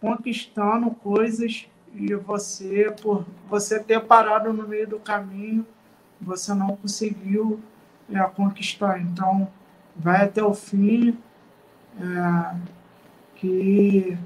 [0.00, 5.66] conquistando coisas e você, por você ter parado no meio do caminho,
[6.18, 7.60] você não conseguiu
[8.10, 8.98] é, conquistar.
[8.98, 9.46] Então,
[9.94, 11.18] vai até o fim,
[12.00, 12.56] é,
[13.36, 14.16] que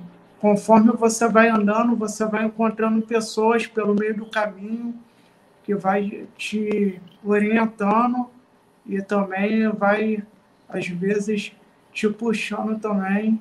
[0.41, 4.95] conforme você vai andando, você vai encontrando pessoas pelo meio do caminho
[5.65, 8.31] que vai te orientando
[8.87, 10.23] e também vai,
[10.69, 11.53] às vezes,
[11.93, 13.41] te puxando também.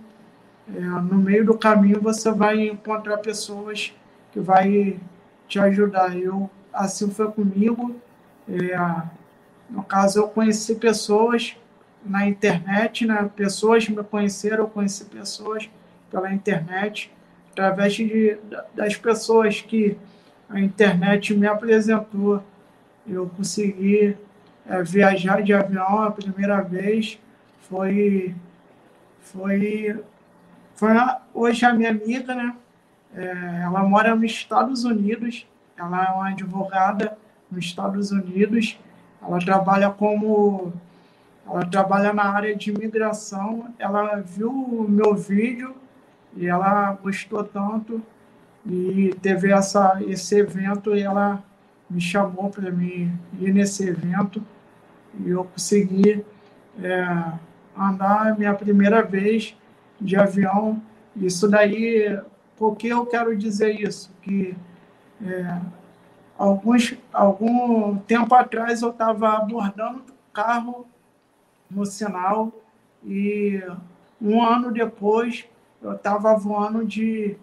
[0.73, 3.93] É, no meio do caminho você vai encontrar pessoas
[4.31, 4.99] que vai
[5.47, 6.17] te ajudar.
[6.17, 7.95] Eu, assim foi comigo.
[8.49, 8.75] É,
[9.69, 11.55] no caso, eu conheci pessoas
[12.03, 13.29] na internet, né?
[13.35, 15.69] pessoas me conheceram, eu conheci pessoas
[16.10, 17.12] pela internet,
[17.51, 18.38] através de,
[18.74, 19.97] das pessoas que
[20.49, 22.43] a internet me apresentou.
[23.08, 24.18] Eu consegui
[24.68, 27.20] é, viajar de avião a primeira vez,
[27.70, 28.36] foi,
[29.22, 30.03] foi,
[30.76, 30.89] foi
[31.34, 32.56] hoje a minha amiga, né?
[33.16, 35.47] É, ela mora nos Estados Unidos,
[35.78, 37.18] ela é uma advogada
[37.49, 38.78] nos Estados Unidos,
[39.22, 40.74] ela trabalha como
[41.47, 45.76] ela trabalha na área de imigração, ela viu o meu vídeo
[46.36, 48.01] e ela gostou tanto
[48.65, 51.43] e teve essa, esse evento e ela
[51.89, 54.43] me chamou para mim ir nesse evento
[55.19, 56.25] e eu consegui
[56.81, 57.33] é,
[57.77, 59.55] andar minha primeira vez
[59.99, 60.81] de avião.
[61.15, 62.19] Isso daí,
[62.57, 64.11] por que eu quero dizer isso?
[64.21, 64.55] Que
[65.23, 65.61] é,
[66.38, 70.86] alguns, algum tempo atrás eu estava abordando o carro
[71.69, 72.51] no sinal
[73.05, 73.61] e
[74.21, 75.47] um ano depois
[75.86, 77.38] eu estava voando de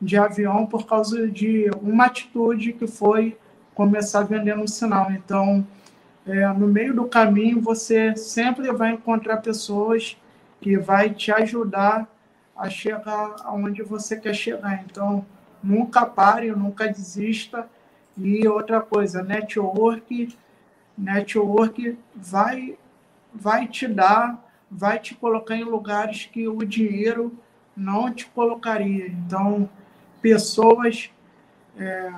[0.00, 3.38] de avião por causa de uma atitude que foi
[3.74, 5.10] começar a vender no sinal.
[5.10, 5.66] Então,
[6.26, 10.16] é, no meio do caminho, você sempre vai encontrar pessoas
[10.60, 12.06] que vai te ajudar
[12.56, 14.84] a chegar aonde você quer chegar.
[14.84, 15.24] Então,
[15.62, 17.66] nunca pare, nunca desista.
[18.16, 20.36] E outra coisa, network,
[20.96, 22.76] network vai,
[23.32, 24.38] vai te dar,
[24.70, 27.36] vai te colocar em lugares que o dinheiro
[27.76, 29.06] não te colocaria.
[29.06, 29.68] Então,
[30.20, 31.10] pessoas,
[31.78, 32.12] é,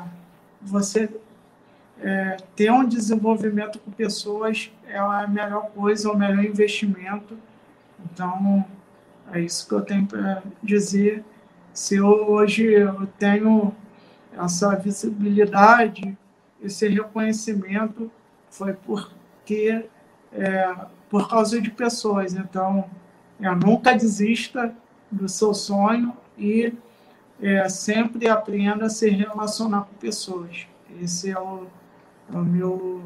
[0.60, 1.10] você
[2.00, 7.36] é, ter um desenvolvimento com pessoas é a melhor coisa, o melhor investimento.
[8.04, 8.64] Então,
[9.32, 11.24] é isso que eu tenho para dizer.
[11.72, 13.74] Se eu, hoje eu tenho
[14.32, 16.16] essa visibilidade,
[16.62, 18.10] esse reconhecimento,
[18.50, 19.86] foi porque
[20.32, 20.76] é,
[21.08, 22.34] por causa de pessoas.
[22.34, 22.88] Então,
[23.40, 24.74] eu nunca desista
[25.10, 26.72] do seu sonho e
[27.40, 30.66] é, sempre aprenda a se relacionar com pessoas.
[31.00, 31.66] Esse é o,
[32.32, 33.02] é o meu,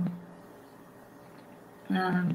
[1.91, 2.35] é,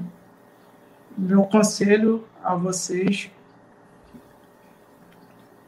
[1.16, 3.30] meu conselho a vocês.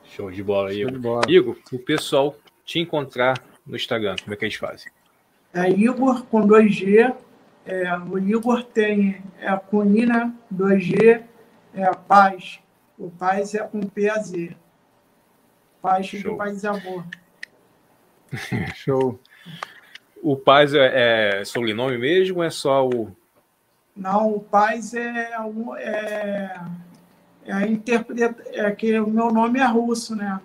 [0.05, 0.92] Show de bola, Igor.
[0.92, 1.22] De bola.
[1.28, 4.90] Igor, o pessoal te encontrar no Instagram, como é que eles fazem?
[5.53, 7.14] É Igor com 2G.
[7.64, 10.32] É, o Igor tem é com I, né?
[10.55, 11.22] 2G,
[11.74, 12.61] é Paz.
[12.99, 14.32] O Paz é com PAZ.
[15.80, 16.32] Paz Show.
[16.32, 17.05] do Paz e Amor.
[18.74, 19.20] Show.
[20.22, 23.16] O Paz é, é sobrenome mesmo ou é só o.
[23.94, 25.30] Não, o Paz é,
[25.78, 26.61] é,
[27.44, 28.42] é a interpreta.
[28.49, 30.40] É que o meu nome é russo, né?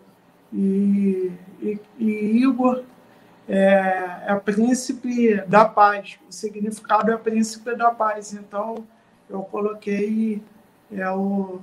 [0.53, 2.83] E, e, e Igor
[3.49, 6.19] é, é príncipe da paz.
[6.29, 8.33] O significado é príncipe da paz.
[8.33, 8.85] Então,
[9.27, 10.41] eu coloquei
[10.91, 11.59] é o,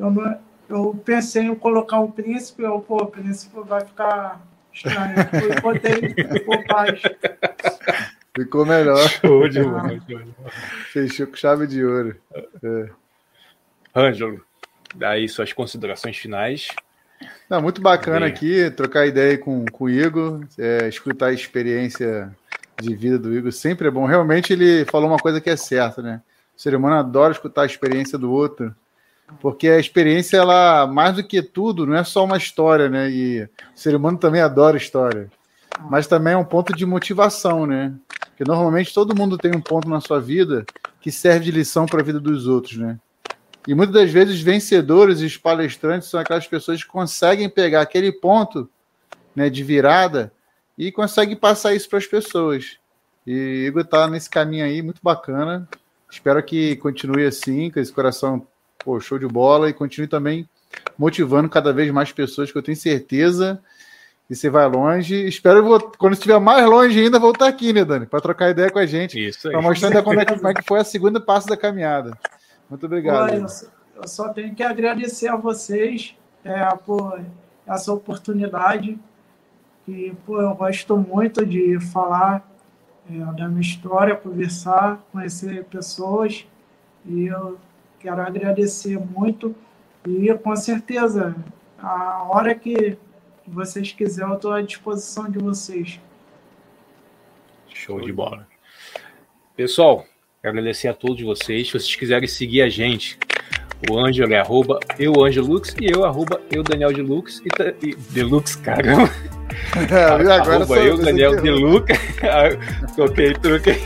[0.00, 0.38] eu,
[0.68, 4.40] eu pensei em colocar um príncipe, eu, pô, o príncipe vai ficar
[4.72, 5.14] estranho.
[5.32, 6.14] Eu botei
[6.46, 7.02] o paz.
[8.34, 9.08] Ficou melhor.
[9.08, 10.00] Show de bola.
[10.92, 12.16] Fechou com chave de ouro.
[12.62, 12.90] É.
[13.94, 14.40] Ângelo,
[14.94, 16.68] daí suas considerações finais.
[17.48, 18.30] Não, muito bacana Bem.
[18.30, 22.34] aqui trocar ideia com, com o Igor, é, escutar a experiência
[22.80, 24.06] de vida do Igor sempre é bom.
[24.06, 26.22] Realmente ele falou uma coisa que é certa, né?
[26.56, 28.74] O ser humano adora escutar a experiência do outro
[29.38, 33.10] porque a experiência, ela, mais do que tudo, não é só uma história, né?
[33.10, 35.30] E o ser humano também adora história.
[35.88, 37.94] Mas também é um ponto de motivação, né?
[38.30, 40.64] Porque normalmente todo mundo tem um ponto na sua vida
[41.00, 42.98] que serve de lição para a vida dos outros, né?
[43.66, 48.10] E muitas das vezes vencedores e os palestrantes são aquelas pessoas que conseguem pegar aquele
[48.10, 48.68] ponto
[49.36, 50.32] né, de virada
[50.76, 52.78] e conseguem passar isso para as pessoas.
[53.26, 55.68] E Igor está nesse caminho aí, muito bacana.
[56.10, 58.46] Espero que continue assim, com esse coração
[58.84, 60.48] Pô, show de bola e continue também
[60.96, 63.60] motivando cada vez mais pessoas, que eu tenho certeza
[64.30, 65.26] que você vai longe.
[65.26, 68.06] Espero, quando estiver mais longe ainda, voltar aqui, né, Dani?
[68.06, 69.18] Para trocar ideia com a gente.
[69.18, 69.52] Isso aí.
[69.52, 72.16] Para mostrar ainda como é, que, como é, que, foi a segunda parte da caminhada.
[72.68, 73.34] Muito obrigado.
[73.34, 73.46] eu,
[73.96, 76.14] eu só tenho que agradecer a vocês
[76.44, 77.20] é, por
[77.66, 78.96] essa oportunidade.
[79.88, 82.48] E, pô, eu gosto muito de falar
[83.10, 86.46] é, da minha história, conversar, conhecer pessoas.
[87.04, 87.58] E eu
[88.00, 89.54] quero agradecer muito.
[90.06, 91.36] E com certeza,
[91.78, 92.96] a hora que
[93.46, 96.00] vocês quiserem, eu estou à disposição de vocês.
[97.68, 98.46] Show de bola.
[99.54, 100.06] Pessoal,
[100.40, 101.66] quero agradecer a todos vocês.
[101.66, 103.18] Se vocês quiserem seguir a gente,
[103.90, 107.94] o Ângelo é arroba eu, Lux, e eu, arroba eu, Daniel de Lux, e, e
[107.94, 109.10] Deluxe, caramba.
[109.90, 111.86] É, agora arroba eu, Daniel de Lux.
[112.96, 113.76] troquei, troquei.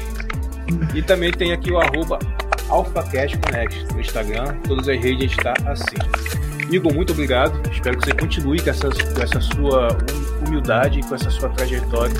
[0.95, 2.19] E também tem aqui o arroba
[2.69, 4.57] AlphaCast Connect no Instagram.
[4.67, 5.97] Todas as redes está assim.
[6.71, 7.61] Igor, muito obrigado.
[7.71, 9.89] Espero que você continue com essa, com essa sua
[10.47, 12.15] humildade, com essa sua trajetória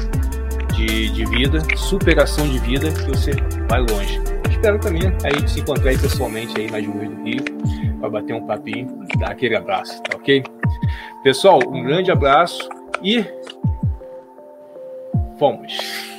[0.75, 3.33] de, de vida, superação de vida, que você
[3.69, 4.21] vai longe.
[4.51, 7.45] Espero também a gente se encontrar aí pessoalmente aí nas ruas do Rio,
[8.01, 10.43] para bater um papinho, dar aquele abraço, tá ok?
[11.23, 12.69] Pessoal, um grande abraço
[13.03, 13.25] e
[15.39, 16.14] fomos!